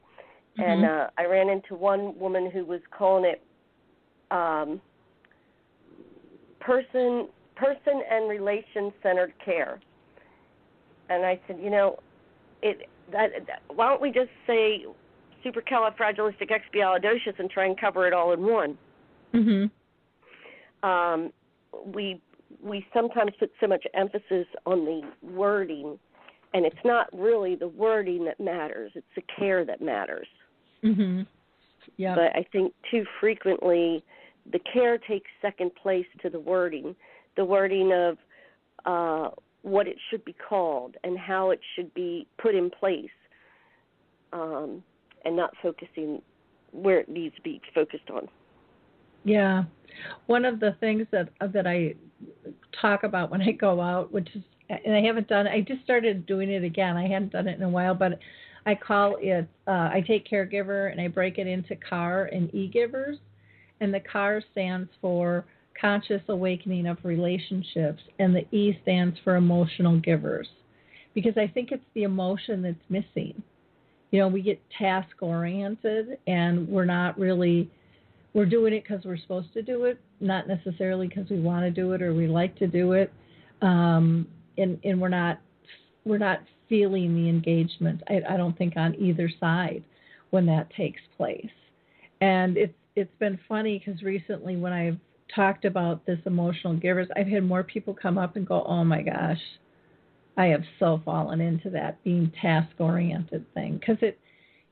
[0.59, 0.70] mm-hmm.
[0.70, 3.42] and uh, I ran into one woman who was calling it
[4.31, 4.81] um,
[6.61, 9.81] person person and relation centered care,
[11.08, 11.98] and I said, you know,
[12.62, 14.85] it that, that why don't we just say
[15.44, 18.79] supercalifragilisticexpialidocious and try and cover it all in one.
[19.35, 20.88] Mm-hmm.
[20.88, 21.33] Um,
[21.87, 22.21] we
[22.63, 25.98] we sometimes put so much emphasis on the wording,
[26.54, 30.29] and it's not really the wording that matters; it's the care that matters.
[30.83, 31.27] Mhm.
[31.96, 32.15] Yeah.
[32.15, 34.04] But I think too frequently,
[34.50, 36.94] the care takes second place to the wording.
[37.37, 38.19] The wording of
[38.85, 39.31] uh,
[39.63, 43.11] what it should be called and how it should be put in place,
[44.33, 44.83] um,
[45.25, 46.23] and not focusing
[46.73, 48.29] where it needs to be focused on.
[49.29, 49.64] Yeah.
[50.26, 51.94] One of the things that that I
[52.81, 56.26] talk about when I go out, which is and I haven't done I just started
[56.26, 56.96] doing it again.
[56.96, 58.18] I hadn't done it in a while, but
[58.66, 62.68] I call it uh, I take caregiver and I break it into CAR and e
[62.68, 63.18] givers.
[63.81, 65.44] And the CAR stands for
[65.81, 70.48] conscious awakening of relationships and the E stands for emotional givers.
[71.14, 73.40] Because I think it's the emotion that's missing.
[74.10, 77.70] You know, we get task oriented and we're not really
[78.35, 81.70] we're doing it because we're supposed to do it, not necessarily because we want to
[81.70, 83.12] do it or we like to do it,
[83.62, 84.26] um,
[84.56, 85.40] and and we're not
[86.04, 88.02] we're not feeling the engagement.
[88.08, 89.83] I, I don't think on either side
[90.31, 91.50] when that takes place,
[92.20, 94.98] and it's it's been funny because recently when I've
[95.35, 99.02] talked about this emotional givers, I've had more people come up and go, "Oh my
[99.02, 99.40] gosh,
[100.37, 104.18] I have so fallen into that being task oriented thing," because it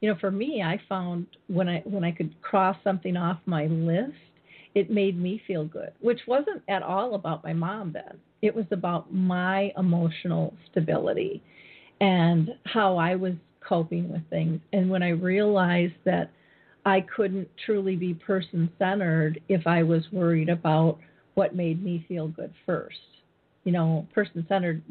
[0.00, 3.66] you know, for me, I found when I when I could cross something off my
[3.66, 4.12] list,
[4.74, 8.18] it made me feel good, which wasn't at all about my mom then.
[8.42, 11.42] It was about my emotional stability
[12.00, 13.32] and how I was
[13.66, 14.60] coping with things.
[14.72, 16.30] And when I realized that
[16.84, 20.98] I couldn't truly be person centered if I was worried about
[21.34, 22.96] what made me feel good first.
[23.64, 24.82] You know, person centered,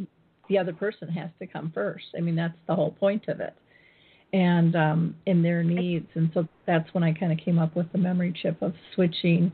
[0.50, 2.06] the other person has to come first.
[2.18, 3.56] I mean, that's the whole point of it
[4.36, 6.08] and um, in their needs.
[6.14, 9.50] And so that's when I kind of came up with the memory chip of switching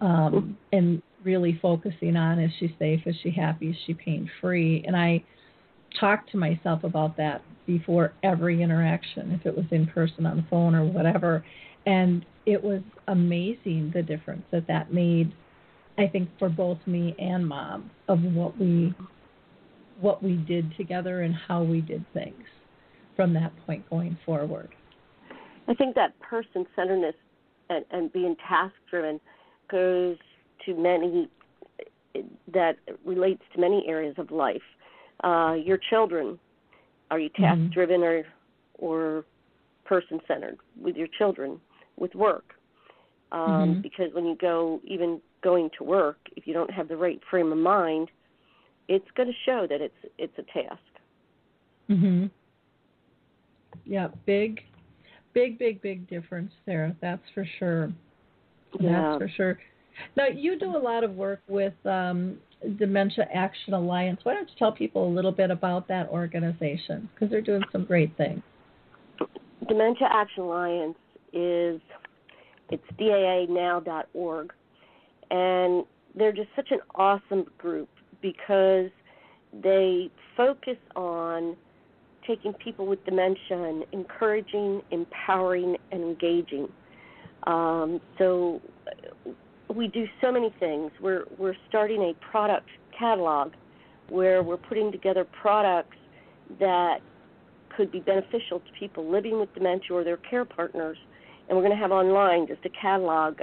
[0.00, 4.84] um, and really focusing on is she safe, is she happy, is she pain free.
[4.86, 5.24] And I
[5.98, 10.44] talked to myself about that before every interaction, if it was in person, on the
[10.48, 11.44] phone, or whatever.
[11.84, 15.32] And it was amazing the difference that that made.
[15.98, 18.94] I think for both me and mom of what we
[20.00, 22.44] what we did together and how we did things
[23.22, 24.68] from that point going forward?
[25.68, 27.14] I think that person centeredness
[27.70, 29.20] and, and being task driven
[29.70, 30.16] goes
[30.66, 31.28] to many,
[32.52, 34.62] that relates to many areas of life.
[35.22, 36.36] Uh, your children,
[37.12, 38.28] are you task driven mm-hmm.
[38.84, 39.24] or, or
[39.84, 41.60] person centered with your children,
[41.96, 42.54] with work?
[43.30, 43.80] Um, mm-hmm.
[43.82, 47.52] Because when you go, even going to work, if you don't have the right frame
[47.52, 48.08] of mind,
[48.88, 50.82] it's going to show that it's it's a task.
[51.88, 52.30] Mhm
[53.84, 54.60] yeah, big,
[55.34, 56.96] big, big, big difference there.
[57.00, 57.92] That's for sure.
[58.80, 59.16] Yeah.
[59.18, 59.58] That's for sure.
[60.16, 62.38] Now you do a lot of work with um,
[62.78, 64.20] Dementia Action Alliance.
[64.22, 67.84] Why don't you tell people a little bit about that organization because they're doing some
[67.84, 68.42] great things.
[69.68, 70.96] Dementia Action Alliance
[71.32, 71.80] is
[72.70, 74.52] it's daanow.org,
[75.30, 77.88] and they're just such an awesome group
[78.20, 78.90] because
[79.62, 81.56] they focus on
[82.26, 86.68] taking people with dementia and encouraging, empowering, and engaging.
[87.46, 88.60] Um, so
[89.74, 90.90] we do so many things.
[91.00, 93.52] We're we're starting a product catalog
[94.08, 95.96] where we're putting together products
[96.60, 96.98] that
[97.76, 100.98] could be beneficial to people living with dementia or their care partners.
[101.48, 103.38] And we're going to have online just a catalog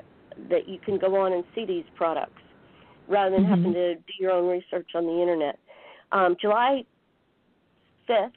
[0.49, 2.41] that you can go on and see these products
[3.07, 3.49] rather than mm-hmm.
[3.49, 5.57] having to do your own research on the internet.
[6.11, 6.85] Um, July
[8.07, 8.31] 5th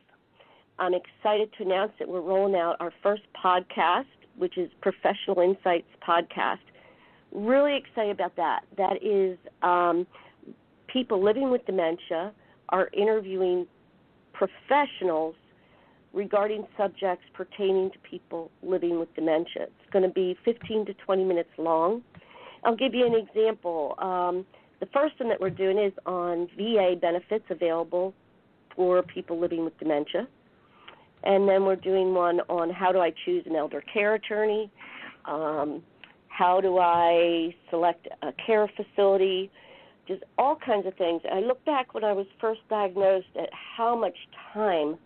[0.82, 4.06] I'm excited to announce that we're rolling out our first podcast,
[4.36, 6.58] which is Professional Insights Podcast.
[7.30, 8.62] Really excited about that.
[8.76, 10.08] That is um,
[10.88, 12.32] people living with dementia
[12.70, 13.68] are interviewing
[14.32, 15.36] professionals
[16.12, 19.66] regarding subjects pertaining to people living with dementia.
[19.66, 22.02] It's going to be 15 to 20 minutes long.
[22.64, 23.94] I'll give you an example.
[23.98, 24.44] Um,
[24.80, 28.14] the first one that we're doing is on VA benefits available
[28.74, 30.26] for people living with dementia
[31.24, 34.70] and then we're doing one on how do I choose an elder care attorney,
[35.24, 35.82] um,
[36.28, 39.50] how do I select a care facility,
[40.08, 41.22] just all kinds of things.
[41.24, 44.16] And I look back when I was first diagnosed at how much
[44.52, 44.96] time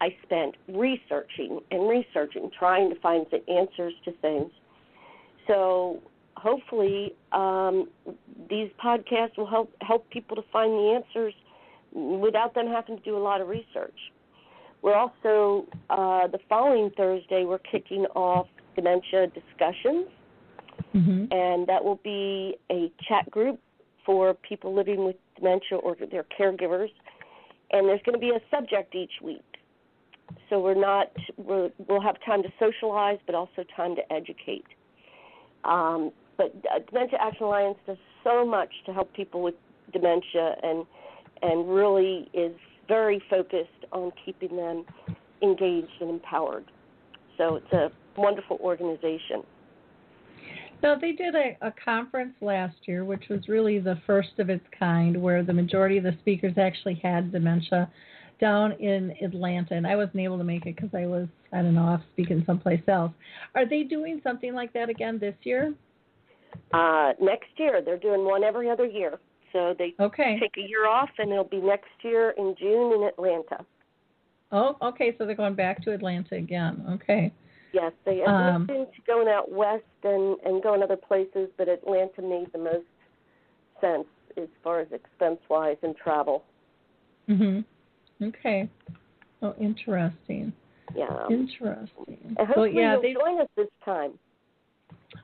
[0.00, 4.50] I spent researching and researching, trying to find the answers to things.
[5.46, 6.02] So
[6.36, 7.88] hopefully, um,
[8.50, 11.34] these podcasts will help help people to find the answers
[11.92, 13.98] without them having to do a lot of research.
[14.84, 20.08] We're also, uh, the following Thursday, we're kicking off dementia discussions,
[20.94, 21.32] mm-hmm.
[21.32, 23.58] and that will be a chat group
[24.04, 26.90] for people living with dementia or their caregivers.
[27.72, 29.42] And there's going to be a subject each week.
[30.50, 34.66] So we're not, we will have time to socialize, but also time to educate.
[35.64, 39.54] Um, but uh, Dementia Action Alliance does so much to help people with
[39.94, 40.84] dementia and
[41.42, 42.54] and really is
[42.88, 44.84] very focused on keeping them
[45.42, 46.64] engaged and empowered.
[47.38, 49.42] So it's a wonderful organization.
[50.80, 54.64] So they did a, a conference last year, which was really the first of its
[54.78, 57.90] kind, where the majority of the speakers actually had dementia
[58.40, 61.74] down in Atlanta, and I wasn't able to make it because I was, I don't
[61.74, 63.12] know, off speaking someplace else.
[63.54, 65.72] Are they doing something like that again this year?
[66.72, 69.18] Uh, next year, they're doing one every other year.
[69.54, 70.38] So they Okay.
[70.40, 73.64] take a year off, and it'll be next year in June in Atlanta.
[74.50, 75.16] Oh, okay.
[75.16, 76.84] So they're going back to Atlanta again.
[76.90, 77.32] Okay.
[77.72, 78.66] Yes, they are Um,
[79.06, 82.86] going out west and and going other places, but Atlanta made the most
[83.80, 86.44] sense as far as expense wise and travel.
[87.28, 87.64] Mhm.
[88.22, 88.68] Okay.
[89.40, 90.52] Oh, interesting.
[90.94, 91.26] Yeah.
[91.28, 92.36] Interesting.
[92.38, 93.14] And Well, yeah, you'll they.
[93.14, 94.18] join us this time.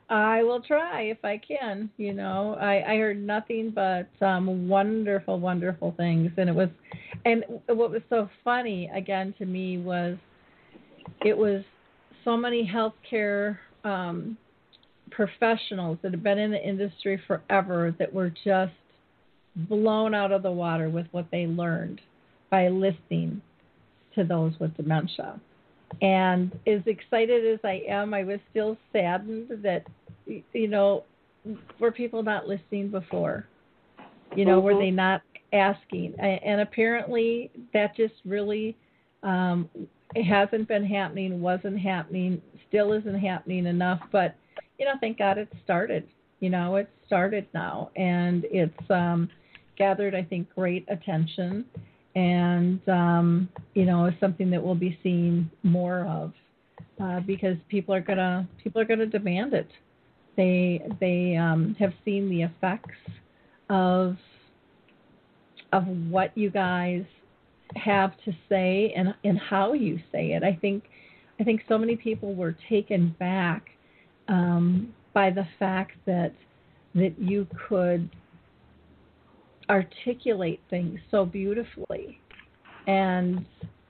[0.09, 1.91] I will try if I can.
[1.97, 6.68] You know, I, I heard nothing but um, wonderful, wonderful things, and it was,
[7.24, 10.16] and what was so funny again to me was,
[11.24, 11.62] it was
[12.24, 14.36] so many healthcare um,
[15.11, 18.72] professionals that have been in the industry forever that were just
[19.57, 22.01] blown out of the water with what they learned
[22.51, 23.41] by listening
[24.14, 25.41] to those with dementia.
[26.03, 29.86] And as excited as I am, I was still saddened that,
[30.26, 31.05] you know,
[31.78, 33.47] were people not listening before?
[34.34, 34.78] You know, were Mhm.
[34.78, 35.22] they not
[35.53, 36.14] asking?
[36.20, 38.76] And apparently that just really
[39.22, 39.68] um,
[40.16, 44.01] hasn't been happening, wasn't happening, still isn't happening enough.
[44.11, 44.34] But,
[44.78, 46.09] you know, thank God it started.
[46.38, 47.91] You know, it started now.
[47.97, 49.28] And it's um,
[49.76, 51.66] gathered, I think, great attention
[52.15, 56.33] and um, you know is something that we'll be seeing more of
[57.03, 59.69] uh, because people are gonna people are gonna demand it.
[60.37, 62.99] They they um, have seen the effects
[63.69, 64.17] of
[65.73, 67.05] of what you guys
[67.77, 70.43] have to say and and how you say it.
[70.43, 70.85] I think
[71.39, 73.71] I think so many people were taken back
[74.29, 76.33] um, by the fact that
[76.95, 78.11] that you could
[79.71, 82.21] articulate things so beautifully.
[82.87, 83.47] And,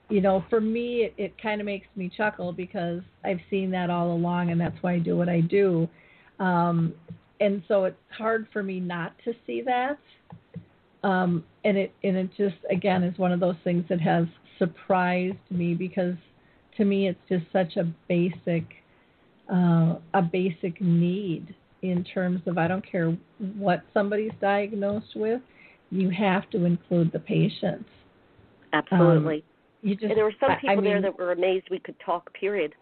[0.09, 3.89] you know, for me, it, it kind of makes me chuckle because I've seen that
[3.89, 5.89] all along, and that's why I do what I do.
[6.39, 6.93] Um,
[7.39, 9.97] and so it's hard for me not to see that.
[11.03, 14.25] Um, and it and it just again is one of those things that has
[14.59, 16.13] surprised me because
[16.77, 18.65] to me it's just such a basic
[19.51, 23.17] uh, a basic need in terms of I don't care
[23.57, 25.41] what somebody's diagnosed with,
[25.91, 27.89] you have to include the patients.
[28.73, 29.43] Absolutely.
[29.81, 31.95] You just and there were some people I mean, there that were amazed we could
[32.05, 32.31] talk.
[32.33, 32.73] Period.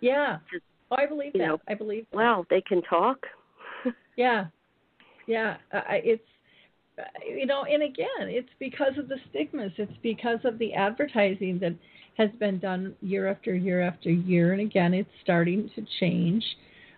[0.00, 0.38] yeah.
[0.50, 1.38] just, Oh, I believe that.
[1.38, 2.06] know, I believe.
[2.10, 2.16] that.
[2.16, 3.26] Wow, they can talk.
[4.16, 4.46] Yeah,
[5.28, 5.58] yeah.
[5.72, 6.22] I it's
[6.98, 9.70] uh, you know, and again, it's because of the stigmas.
[9.76, 11.76] It's because of the advertising that
[12.16, 16.44] has been done year after year after year, and again, it's starting to change.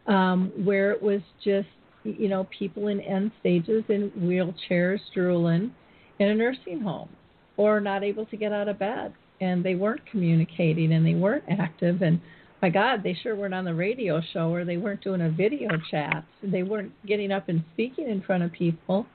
[0.06, 1.68] Um, where it was just
[2.04, 5.72] you know people in end stages in wheelchairs drooling
[6.18, 7.08] in a nursing home
[7.56, 11.44] or not able to get out of bed and they weren't communicating and they weren't
[11.48, 12.20] active and
[12.62, 15.70] my God, they sure weren't on the radio show or they weren't doing a video
[15.90, 16.24] chat.
[16.42, 19.06] They weren't getting up and speaking in front of people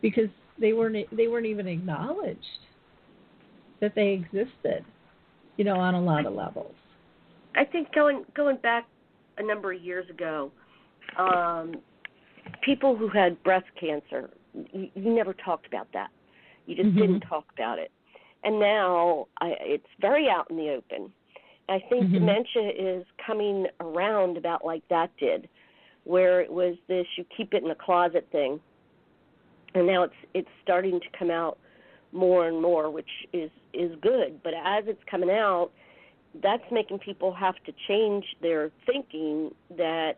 [0.00, 2.40] because they weren't they weren't even acknowledged
[3.80, 4.84] that they existed,
[5.56, 6.74] you know, on a lot of levels.
[7.54, 8.86] I think going going back
[9.36, 10.50] a number of years ago,
[11.18, 11.74] um,
[12.62, 14.30] people who had breast cancer,
[14.72, 16.10] you, you never talked about that.
[16.66, 16.98] You just Mhm.
[16.98, 17.90] didn't talk about it.
[18.44, 21.12] And now I, it's very out in the open.
[21.68, 22.12] I think Mhm.
[22.14, 25.48] dementia is coming around about like that did,
[26.04, 28.60] where it was this you keep it in a closet thing,
[29.74, 31.58] and now it's it's starting to come out
[32.12, 34.42] more and more, which is is good.
[34.42, 35.70] But as it's coming out,
[36.42, 40.16] that's making people have to change their thinking that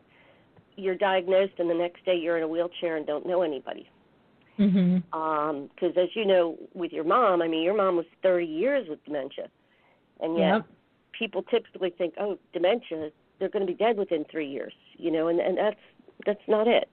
[0.81, 3.89] you're diagnosed and the next day you're in a wheelchair and don't know anybody.
[4.59, 5.03] Mhm.
[5.74, 9.03] Because as you know, with your mom, I mean, your mom was 30 years with
[9.05, 9.49] dementia,
[10.20, 10.66] and yet Yep.
[11.12, 15.28] people typically think, oh, dementia, they're going to be dead within three years, you know,
[15.28, 15.81] and and that's
[16.26, 16.89] that's not it.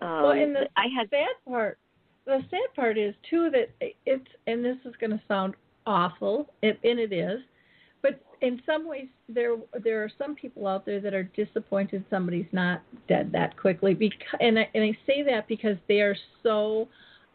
[0.00, 1.78] Um, well, and the I had sad part,
[2.24, 3.70] the sad part is too that
[4.04, 5.54] it's, and this is going to sound
[5.86, 7.40] awful, and and it is,
[8.04, 12.52] but in some ways there there are some people out there that are disappointed somebody's
[12.52, 13.94] not dead that quickly.
[13.94, 16.86] Because, and I, and I say that because they are so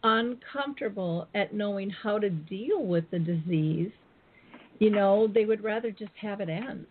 [0.04, 3.92] uncomfortable at knowing how to deal with the disease.
[4.78, 6.86] You know, they would rather just have it end.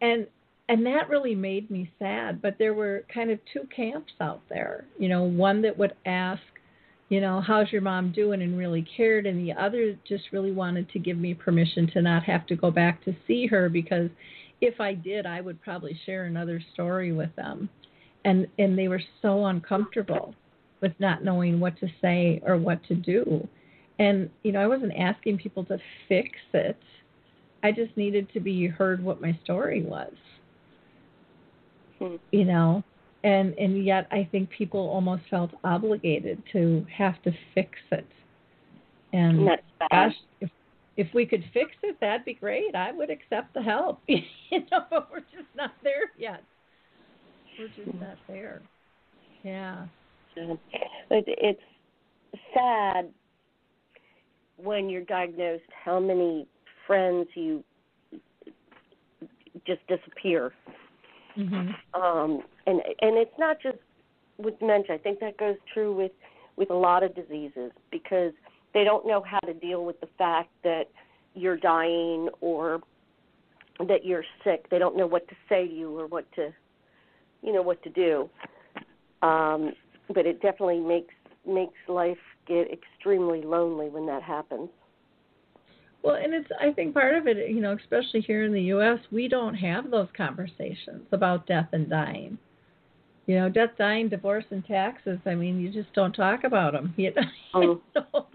[0.00, 0.26] And
[0.70, 4.84] and that really made me sad but there were kind of two camps out there
[4.98, 6.42] you know one that would ask
[7.08, 10.88] you know how's your mom doing and really cared and the other just really wanted
[10.90, 14.10] to give me permission to not have to go back to see her because
[14.60, 17.68] if I did, I would probably share another story with them,
[18.24, 20.34] and and they were so uncomfortable
[20.80, 23.46] with not knowing what to say or what to do,
[23.98, 25.78] and you know I wasn't asking people to
[26.08, 26.78] fix it.
[27.62, 30.12] I just needed to be heard what my story was.
[31.98, 32.16] Hmm.
[32.30, 32.84] You know,
[33.24, 38.06] and and yet I think people almost felt obligated to have to fix it.
[39.12, 40.50] And That's gosh, if
[40.96, 42.74] if we could fix it, that'd be great.
[42.74, 44.00] I would accept the help.
[44.06, 44.20] you
[44.70, 46.42] know, but we're just not there yet.
[47.58, 48.62] We're just not there.
[49.42, 49.86] Yeah.
[50.36, 50.56] It,
[51.10, 51.60] it's
[52.54, 53.08] sad
[54.56, 56.46] when you're diagnosed how many
[56.86, 57.64] friends you
[59.66, 60.52] just disappear.
[61.38, 61.74] Mhm.
[61.94, 63.78] Um, and and it's not just
[64.38, 64.94] with dementia.
[64.94, 66.12] I think that goes true with
[66.56, 68.32] with a lot of diseases because
[68.74, 70.90] they don't know how to deal with the fact that
[71.34, 72.80] you're dying or
[73.78, 74.68] that you're sick.
[74.70, 76.52] They don't know what to say to you or what to,
[77.42, 78.28] you know, what to do.
[79.22, 79.72] Um,
[80.12, 81.14] but it definitely makes
[81.46, 84.70] makes life get extremely lonely when that happens.
[86.02, 88.98] Well, and it's I think part of it, you know, especially here in the US,
[89.10, 92.38] we don't have those conversations about death and dying.
[93.26, 96.94] You know, death, dying, divorce and taxes, I mean, you just don't talk about them.
[96.96, 97.12] You
[97.54, 97.80] know?
[97.94, 98.26] Oh.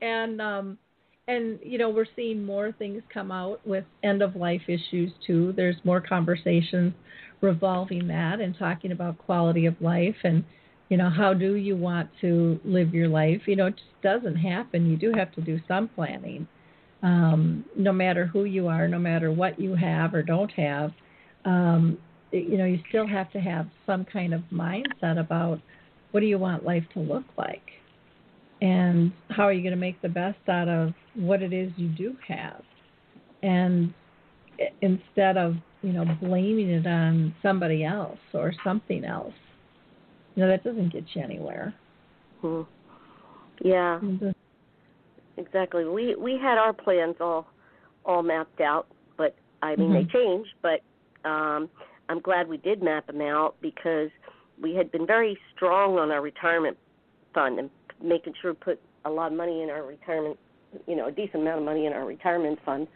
[0.00, 0.78] and um
[1.28, 5.52] and you know, we're seeing more things come out with end of life issues too.
[5.56, 6.92] There's more conversations
[7.40, 10.44] revolving that and talking about quality of life and
[10.88, 13.40] you know, how do you want to live your life?
[13.46, 14.90] You know, it just doesn't happen.
[14.90, 16.46] You do have to do some planning
[17.02, 20.92] um, no matter who you are, no matter what you have or don't have,
[21.44, 21.98] um,
[22.30, 25.60] you know, you still have to have some kind of mindset about
[26.12, 27.62] what do you want life to look like,
[28.60, 31.88] and how are you going to make the best out of what it is you
[31.88, 32.62] do have,
[33.42, 33.92] and
[34.80, 39.34] instead of you know blaming it on somebody else or something else,
[40.34, 41.74] you know that doesn't get you anywhere.
[42.40, 42.62] Hmm.
[43.62, 44.00] Yeah.
[45.36, 45.84] Exactly.
[45.84, 47.46] We we had our plans all
[48.04, 49.94] all mapped out, but I mean Mhm.
[49.94, 50.54] they changed.
[50.60, 50.82] But
[51.28, 51.70] um,
[52.08, 54.10] I'm glad we did map them out because
[54.60, 56.76] we had been very strong on our retirement
[57.34, 57.70] fund and
[58.02, 60.38] making sure we put a lot of money in our retirement,
[60.86, 62.86] you know, a decent amount of money in our retirement fund.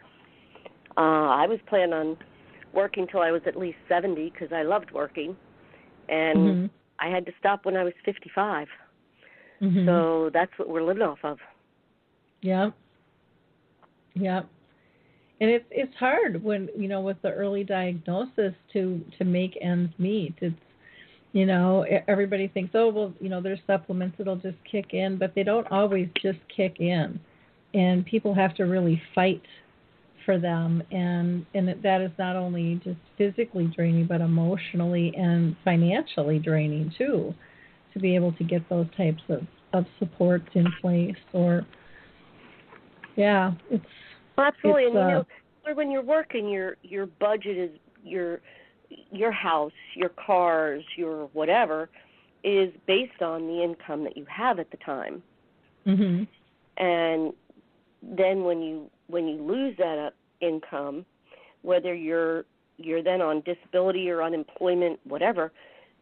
[0.96, 2.16] Uh, I was planning on
[2.72, 5.36] working till I was at least 70 because I loved working,
[6.08, 6.70] and Mhm.
[6.98, 8.68] I had to stop when I was 55.
[9.60, 9.84] Mhm.
[9.86, 11.40] So that's what we're living off of.
[12.42, 12.70] Yeah.
[14.14, 14.42] Yeah.
[15.40, 19.92] And it's it's hard when you know with the early diagnosis to to make ends
[19.98, 20.34] meet.
[20.40, 20.54] It's
[21.32, 25.34] you know everybody thinks oh well you know there's supplements that'll just kick in, but
[25.34, 27.20] they don't always just kick in,
[27.74, 29.42] and people have to really fight
[30.24, 36.38] for them, and and that is not only just physically draining but emotionally and financially
[36.38, 37.34] draining too,
[37.92, 39.42] to be able to get those types of
[39.74, 41.66] of supports in place or
[43.16, 43.84] yeah, it's
[44.36, 45.24] Well, absolutely, It's, and you uh,
[45.66, 47.70] know, when you're working, your your budget is
[48.04, 48.40] your
[49.10, 51.88] your house, your cars, your whatever
[52.44, 55.22] is based on the income that you have at the time.
[55.86, 56.26] mhm.
[56.76, 57.32] And
[58.02, 60.10] then when you when you lose that uh,
[60.40, 61.04] income,
[61.62, 62.44] whether you're
[62.76, 65.50] you're then on disability or unemployment, whatever,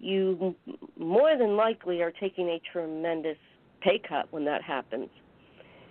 [0.00, 3.38] you m- more than likely are taking a tremendous
[3.80, 5.08] pay cut when that happens.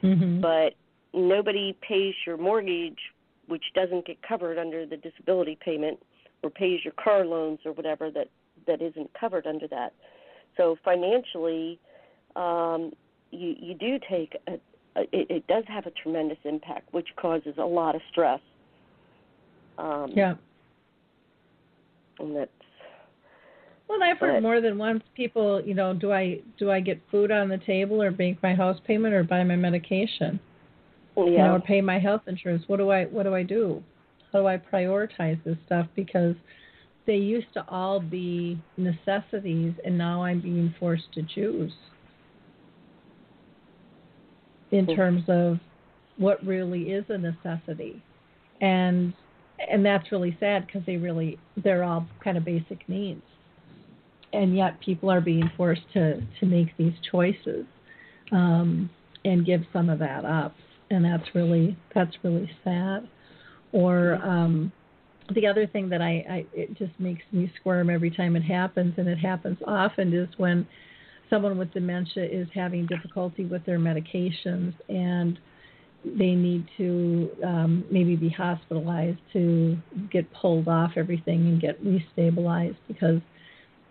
[0.04, 0.42] Mhm.
[0.42, 0.74] but
[1.14, 3.00] nobody pays your mortgage,
[3.48, 6.00] which doesn't get covered under the disability payment,
[6.44, 8.30] or pays your car loans or whatever that
[8.68, 9.94] that isn't covered under that.
[10.58, 11.80] So financially,
[12.36, 12.92] um,
[13.32, 14.54] you you do take a,
[15.00, 18.40] a it, it does have a tremendous impact, which causes a lot of stress.
[19.78, 20.36] Um, yeah.
[22.20, 22.52] and that's
[23.90, 27.32] Well, I've heard more than once people, you know, do I do I get food
[27.32, 30.40] on the table or make my house payment or buy my medication?
[31.18, 31.24] Yeah.
[31.26, 32.64] You know, or pay my health insurance.
[32.68, 33.84] What do I what do I do?
[34.32, 36.36] How do I prioritize this stuff because
[37.06, 41.74] they used to all be necessities and now I'm being forced to choose
[44.72, 44.96] in Hmm.
[44.96, 45.60] terms of
[46.18, 48.02] what really is a necessity.
[48.62, 49.14] And
[49.70, 53.22] and that's really sad because they really they're all kind of basic needs.
[54.34, 57.66] And yet people are being forced to to make these choices
[58.32, 58.90] um,
[59.26, 60.56] and give some of that up,
[60.94, 63.08] and that's really that's really sad.
[63.72, 64.72] Or um,
[65.34, 68.94] the other thing that I, I it just makes me squirm every time it happens,
[68.98, 70.68] and it happens often, is when
[71.30, 75.40] someone with dementia is having difficulty with their medications and
[76.06, 79.78] they need to um, maybe be hospitalized to
[80.12, 83.22] get pulled off everything and get restabilized because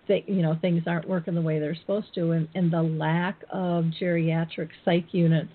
[0.09, 3.42] they, you know things aren't working the way they're supposed to, and, and the lack
[3.50, 5.50] of geriatric psych units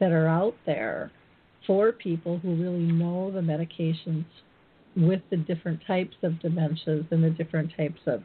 [0.00, 1.10] that are out there
[1.66, 4.24] for people who really know the medications
[4.96, 8.22] with the different types of dementias and the different types of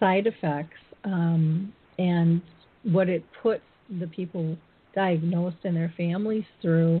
[0.00, 2.40] side effects um, and
[2.84, 3.62] what it puts
[4.00, 4.56] the people
[4.94, 7.00] diagnosed and their families through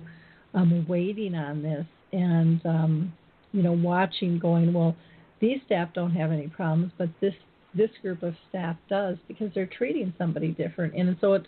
[0.54, 3.12] um, waiting on this and um,
[3.52, 4.94] you know watching going well
[5.40, 7.34] these staff don't have any problems but this
[7.74, 10.94] this group of staff does because they're treating somebody different.
[10.94, 11.46] And so it's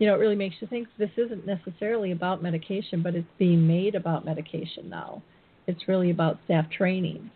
[0.00, 3.64] you know it really makes you think this isn't necessarily about medication but it's being
[3.64, 5.22] made about medication now
[5.68, 7.30] it's really about staff training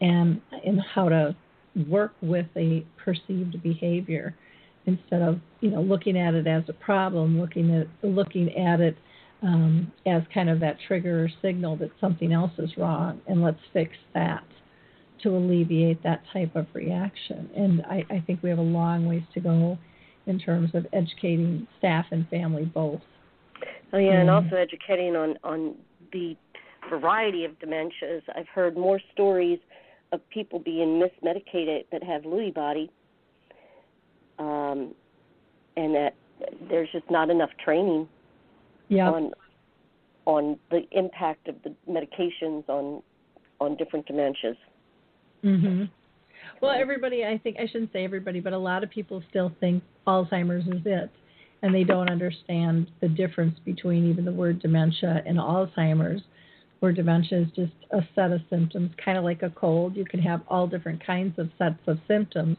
[0.00, 1.34] and and how to
[1.88, 4.34] work with a perceived behavior
[4.86, 8.96] instead of you know looking at it as a problem, looking at looking at it
[9.42, 13.60] um, as kind of that trigger or signal that something else is wrong, and let's
[13.72, 14.44] fix that
[15.22, 17.48] to alleviate that type of reaction.
[17.56, 19.78] And I, I think we have a long ways to go
[20.26, 23.00] in terms of educating staff and family both.
[23.92, 25.74] Oh yeah, and also educating on on
[26.12, 26.36] the
[26.90, 28.22] variety of dementias.
[28.34, 29.58] I've heard more stories
[30.12, 32.90] of people being mismedicated that have Lewy body
[34.38, 34.94] um,
[35.76, 36.14] and that
[36.68, 38.08] there's just not enough training
[38.88, 39.12] yep.
[39.12, 39.32] on
[40.26, 43.02] on the impact of the medications on
[43.60, 44.56] on different dementias.
[45.42, 45.88] Mhm.
[46.60, 49.82] Well, everybody, I think I shouldn't say everybody, but a lot of people still think
[50.06, 51.10] Alzheimer's is it,
[51.62, 56.22] and they don't understand the difference between even the word dementia and Alzheimer's.
[56.80, 59.96] Where dementia is just a set of symptoms, kind of like a cold.
[59.96, 62.58] You can have all different kinds of sets of symptoms,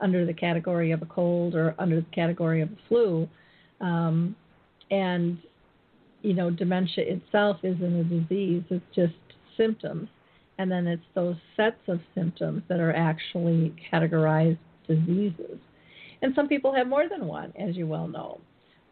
[0.00, 3.28] under the category of a cold or under the category of a flu.
[3.80, 4.36] Um,
[4.90, 5.38] and,
[6.22, 9.14] you know, dementia itself isn't a disease, it's just
[9.56, 10.08] symptoms.
[10.58, 15.58] And then it's those sets of symptoms that are actually categorized diseases.
[16.22, 18.40] And some people have more than one, as you well know.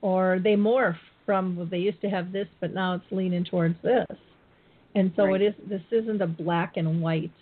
[0.01, 3.75] Or they morph from well, they used to have this, but now it's leaning towards
[3.83, 4.07] this.
[4.95, 5.43] And so right.
[5.43, 5.55] it is.
[5.69, 7.33] This isn't a black and white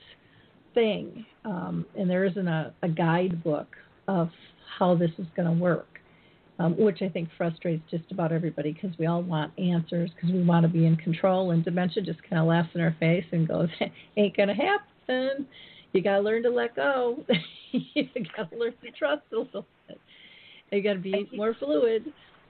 [0.72, 3.68] thing, um, and there isn't a, a guidebook
[4.08, 4.30] of
[4.78, 5.93] how this is going to work,
[6.58, 10.42] um, which I think frustrates just about everybody because we all want answers because we
[10.42, 13.48] want to be in control, and dementia just kind of laughs in our face and
[13.48, 13.68] goes,
[14.16, 15.46] "Ain't going to happen."
[15.92, 17.24] You got to learn to let go.
[17.72, 18.04] you
[18.36, 20.00] got to learn to trust a little bit.
[20.70, 22.04] You got to be more fluid.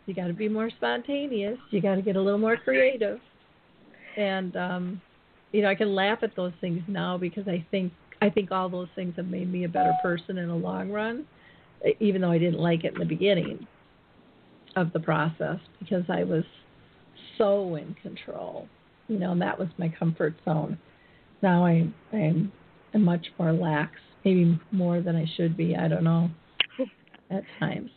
[0.07, 1.59] You got to be more spontaneous.
[1.71, 3.21] You got to get a little more creative.
[4.17, 5.01] And um,
[5.53, 8.69] you know, I can laugh at those things now because I think I think all
[8.69, 11.25] those things have made me a better person in the long run,
[12.01, 13.67] even though I didn't like it in the beginning
[14.77, 16.45] of the process because I was
[17.39, 18.69] so in control,
[19.09, 20.79] you know, and that was my comfort zone.
[21.43, 22.53] Now I I'm,
[22.93, 23.93] I'm much more lax,
[24.25, 25.77] maybe more than I should be.
[25.77, 26.31] I don't know
[27.31, 27.91] at times.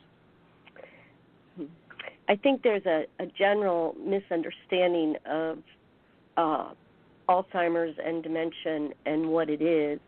[2.29, 5.59] I think there's a, a general misunderstanding of
[6.35, 6.69] uh,
[7.29, 9.99] Alzheimer's and dementia and what it is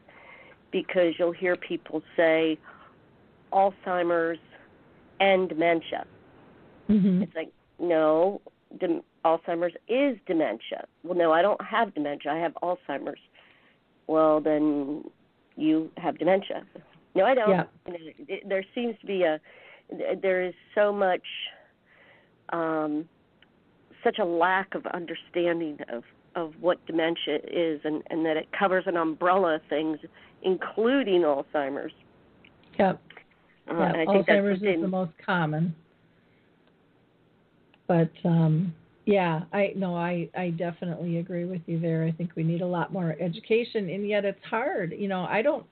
[0.71, 2.57] because you'll hear people say
[3.53, 4.39] Alzheimer's
[5.19, 6.05] and dementia.
[6.89, 7.23] Mm-hmm.
[7.23, 8.41] It's like, no,
[8.79, 10.85] dem- Alzheimer's is dementia.
[11.03, 12.31] Well, no, I don't have dementia.
[12.31, 13.19] I have Alzheimer's.
[14.07, 15.03] Well, then
[15.55, 16.63] you have dementia.
[17.15, 17.49] No, I don't.
[17.49, 17.63] Yeah.
[17.85, 19.39] It, there seems to be a
[20.21, 21.23] there is so much
[22.49, 23.09] um
[24.03, 26.03] such a lack of understanding of
[26.35, 29.97] of what dementia is and, and that it covers an umbrella of things,
[30.43, 31.91] including Alzheimer's.
[32.77, 33.01] Yep.
[33.69, 35.75] Uh, yeah, I think Alzheimer's that's is the most common.
[37.89, 38.73] But um,
[39.05, 42.05] yeah, I no, I I definitely agree with you there.
[42.05, 44.93] I think we need a lot more education, and yet it's hard.
[44.97, 45.65] You know, I don't.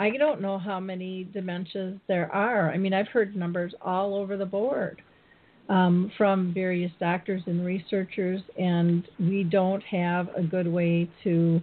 [0.00, 2.70] I don't know how many dementias there are.
[2.70, 5.02] I mean, I've heard numbers all over the board
[5.68, 11.60] um, from various doctors and researchers, and we don't have a good way to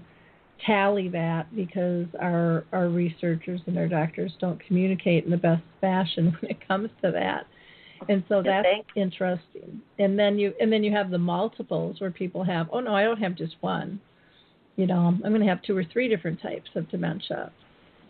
[0.66, 6.26] tally that because our our researchers and our doctors don't communicate in the best fashion
[6.42, 7.48] when it comes to that.
[8.10, 9.82] And so that's interesting.
[10.00, 13.04] And then you and then you have the multiples where people have, oh no, I
[13.04, 14.00] don't have just one.
[14.76, 17.52] You know, I'm going to have two or three different types of dementia.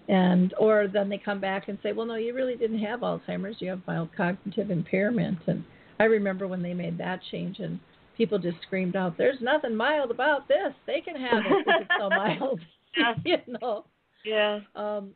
[0.08, 3.58] And or then they come back and say, well, no, you really didn't have Alzheimer's.
[3.60, 5.40] You have mild cognitive impairment.
[5.48, 5.64] And
[6.00, 7.80] I remember when they made that change and
[8.18, 10.74] people just screamed out, "There's nothing mild about this.
[10.88, 12.60] They can have it because it's so mild."
[13.26, 13.86] you know.
[14.24, 14.60] Yeah.
[14.76, 15.12] Um,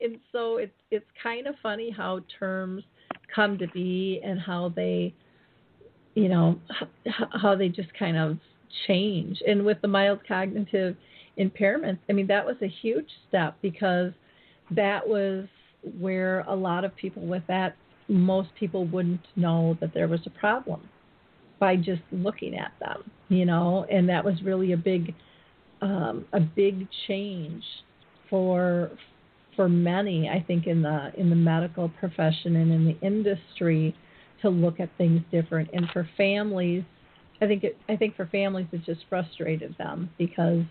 [0.00, 2.82] and so it's it's kind of funny how terms
[3.34, 5.14] come to be and how they
[6.14, 6.58] you know,
[7.32, 8.38] how they just kind of
[8.86, 9.42] change.
[9.46, 10.96] And with the mild cognitive
[11.38, 14.12] impairments, I mean, that was a huge step because
[14.70, 15.46] that was
[15.98, 17.76] where a lot of people with that,
[18.08, 20.88] most people wouldn't know that there was a problem
[21.58, 25.14] by just looking at them, you know, and that was really a big,
[25.80, 27.62] um, a big change
[28.28, 28.90] for
[29.56, 33.94] for many, I think, in the in the medical profession and in the industry
[34.42, 36.84] to look at things different, and for families,
[37.40, 40.62] I think it, I think for families it just frustrated them because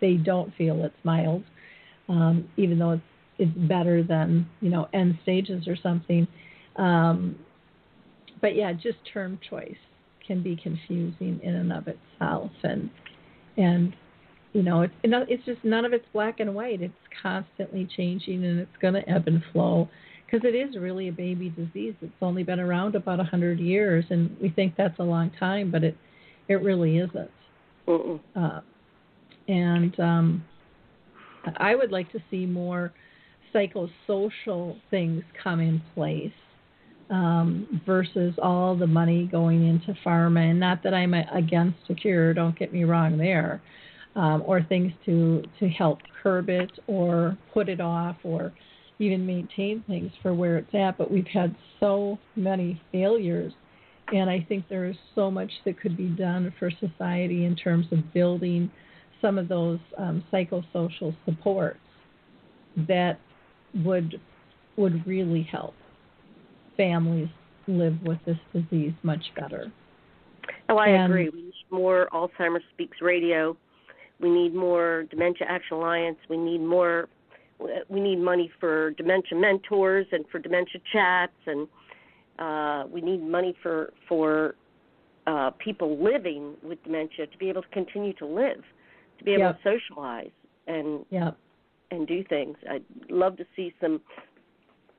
[0.00, 1.42] they don't feel it's mild,
[2.08, 3.02] um, even though it's
[3.38, 6.26] it's better than you know end stages or something.
[6.76, 7.36] Um,
[8.40, 9.76] but yeah, just term choice
[10.26, 12.90] can be confusing in and of itself, and
[13.56, 13.94] and
[14.52, 16.82] you know it's it's just none of it's black and white.
[16.82, 19.88] It's constantly changing, and it's going to ebb and flow
[20.26, 21.94] because it is really a baby disease.
[22.00, 25.70] It's only been around about a hundred years, and we think that's a long time,
[25.70, 25.96] but it
[26.48, 27.30] it really isn't.
[28.36, 28.60] Uh,
[29.48, 30.44] and um,
[31.56, 32.92] I would like to see more
[33.54, 36.32] psychosocial things come in place
[37.10, 40.50] um, versus all the money going into pharma.
[40.50, 43.60] And not that I'm against a cure, don't get me wrong there,
[44.16, 48.52] um, or things to to help curb it or put it off or
[48.98, 50.98] even maintain things for where it's at.
[50.98, 53.52] But we've had so many failures.
[54.12, 57.86] And I think there is so much that could be done for society in terms
[57.92, 58.70] of building
[59.22, 61.78] some of those um, psychosocial supports
[62.88, 63.18] that
[63.84, 64.20] would
[64.76, 65.74] would really help
[66.76, 67.28] families
[67.68, 69.70] live with this disease much better.
[70.68, 71.28] Oh, I And- agree.
[71.28, 73.56] We need more Alzheimer's Speaks Radio.
[74.20, 76.18] We need more Dementia Action Alliance.
[76.28, 77.08] We need more.
[77.88, 81.68] We need money for dementia mentors and for dementia chats, and
[82.38, 84.54] uh, we need money for for
[85.26, 88.62] uh, people living with dementia to be able to continue to live,
[89.18, 89.62] to be able Yep.
[89.62, 90.30] to socialize
[90.66, 91.32] and Yeah.
[91.90, 92.56] and do things.
[92.68, 94.00] I'd love to see some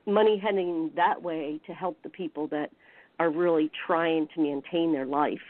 [0.06, 2.70] money heading that way to help the people that
[3.18, 5.42] are really trying to maintain their life.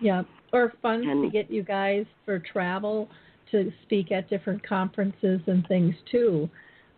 [0.00, 0.22] Yeah,
[0.52, 3.08] or funds to get you guys for travel
[3.50, 6.48] to speak at different conferences and things too.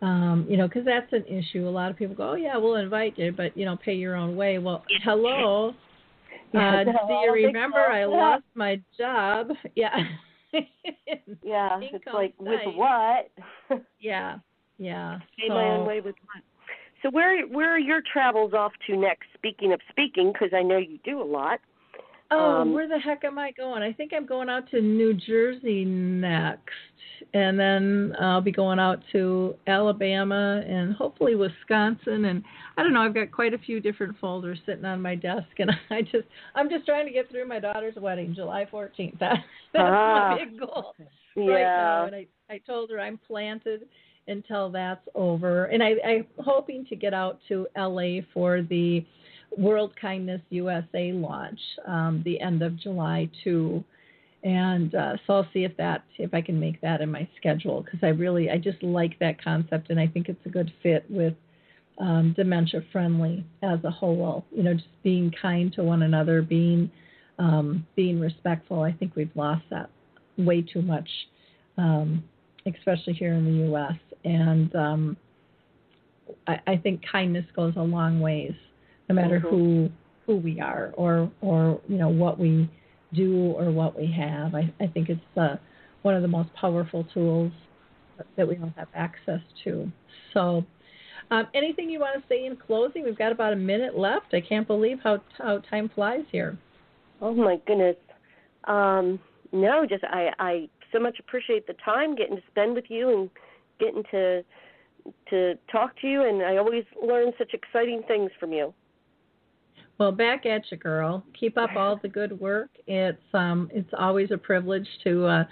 [0.01, 1.69] Um, you know, because that's an issue.
[1.69, 4.15] A lot of people go, "Oh yeah, we'll invite you, but you know, pay your
[4.15, 5.75] own way." Well, hello.
[6.55, 7.79] Yeah, uh, do you remember.
[7.79, 9.49] I lost my job?
[9.75, 9.91] Yeah.
[11.43, 13.31] Yeah, it's Income like with what?
[14.01, 14.39] yeah,
[14.79, 15.19] yeah.
[15.39, 16.43] Pay my own So- way with what?
[17.03, 19.27] So where where are your travels off to next?
[19.35, 21.61] Speaking of speaking, because I know you do a lot.
[22.31, 23.83] Oh, Um, where the heck am I going?
[23.83, 26.69] I think I'm going out to New Jersey next,
[27.33, 32.27] and then I'll be going out to Alabama and hopefully Wisconsin.
[32.27, 32.45] And
[32.77, 35.71] I don't know, I've got quite a few different folders sitting on my desk, and
[35.91, 39.19] I just I'm just trying to get through my daughter's wedding, July 14th.
[39.21, 39.39] That,
[39.73, 40.31] that's Ah.
[40.31, 40.95] my big goal
[41.35, 41.51] Yeah.
[41.51, 42.05] right now.
[42.05, 43.89] And I I told her I'm planted
[44.27, 49.03] until that's over, and I I'm hoping to get out to LA for the
[49.57, 53.83] World Kindness USA launch um, the end of July too,
[54.45, 57.83] and uh, so I'll see if that if I can make that in my schedule
[57.83, 61.05] because I really I just like that concept and I think it's a good fit
[61.09, 61.35] with
[61.99, 64.45] um, dementia friendly as a whole.
[64.55, 66.91] You know, just being kind to one another, being
[67.39, 68.83] um, being respectful.
[68.83, 69.91] I think we've lost that
[70.37, 71.09] way too much,
[71.77, 72.23] um,
[72.67, 73.99] especially here in the U.S.
[74.25, 75.17] And um,
[76.47, 78.55] I, I think kindness goes a long ways,
[79.09, 79.51] no matter Mhm.
[79.51, 79.91] who
[80.27, 82.69] who we are or or you know what we
[83.15, 84.55] do or what we have.
[84.55, 85.57] I, I think it's uh,
[86.03, 87.53] one of the most powerful tools
[88.37, 89.91] that we all have access to.
[90.35, 90.65] So.
[91.31, 93.05] Um, anything you want to say in closing?
[93.05, 94.33] We've got about a minute left.
[94.33, 96.57] I can't believe how how time flies here.
[97.21, 97.97] Oh my goodness.
[98.65, 99.19] Um,
[99.53, 103.31] no, just I I so much appreciate the time getting to spend with you and
[103.79, 104.43] getting to
[105.31, 108.73] to talk to you and I always learn such exciting things from you.
[109.99, 111.25] Well, back at you, girl.
[111.39, 112.71] Keep up all the good work.
[112.87, 115.45] It's um, it's always a privilege to uh,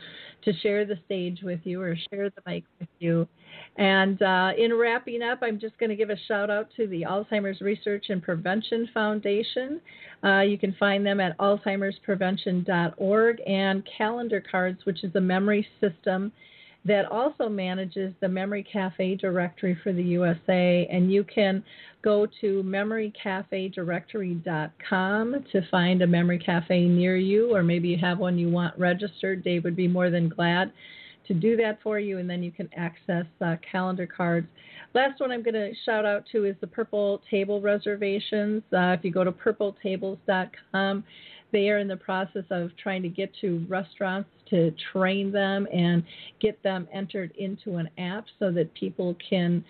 [0.44, 3.26] to share the stage with you or share the mic with you.
[3.76, 7.02] And uh, in wrapping up, I'm just going to give a shout out to the
[7.02, 9.80] Alzheimer's Research and Prevention Foundation.
[10.22, 16.30] Uh, you can find them at alzheimersprevention.org and Calendar Cards, which is a memory system
[16.86, 20.86] that also manages the Memory Cafe directory for the USA.
[20.90, 21.62] And you can
[22.02, 28.38] go to memorycafedirectory.com to find a memory cafe near you, or maybe you have one
[28.38, 29.42] you want registered.
[29.42, 30.70] Dave would be more than glad
[31.26, 34.46] to do that for you, and then you can access uh, calendar cards.
[34.94, 38.62] Last one I'm going to shout out to is the Purple Table reservations.
[38.72, 41.02] Uh, if you go to purpletables.com,
[41.52, 46.02] they are in the process of trying to get to restaurants to train them and
[46.40, 49.64] get them entered into an app so that people can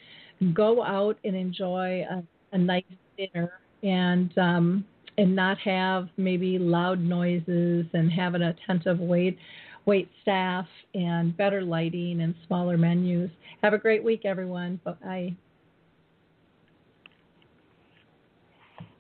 [0.53, 2.23] go out and enjoy a,
[2.53, 2.85] a nice
[3.17, 3.53] dinner
[3.83, 4.85] and um,
[5.19, 9.39] and not have maybe loud noises and have an attentive wait
[9.87, 13.31] wait staff and better lighting and smaller menus.
[13.63, 14.81] Have a great week, everyone.
[14.85, 15.35] Bye.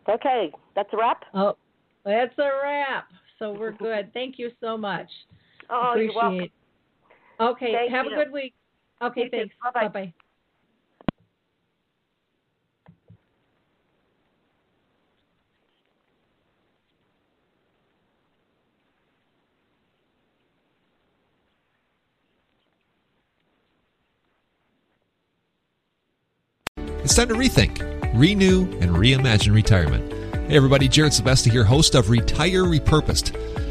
[0.08, 1.24] Okay, that's a wrap.
[1.34, 1.56] Oh,
[2.04, 3.08] that's a wrap.
[3.38, 4.12] So we're good.
[4.14, 5.08] Thank you so much.
[5.70, 6.12] Oh, Appreciate.
[6.14, 6.48] you're welcome.
[7.38, 8.12] Okay, Thank have you.
[8.12, 8.54] a good week.
[9.02, 9.54] Okay, You thanks.
[9.62, 9.88] Bye-bye.
[9.88, 10.12] Bye-bye.
[27.02, 27.80] It's time to rethink,
[28.18, 30.12] renew, and reimagine retirement.
[30.48, 33.55] Hey, everybody, Jared Sebesta here, host of Retire Repurposed.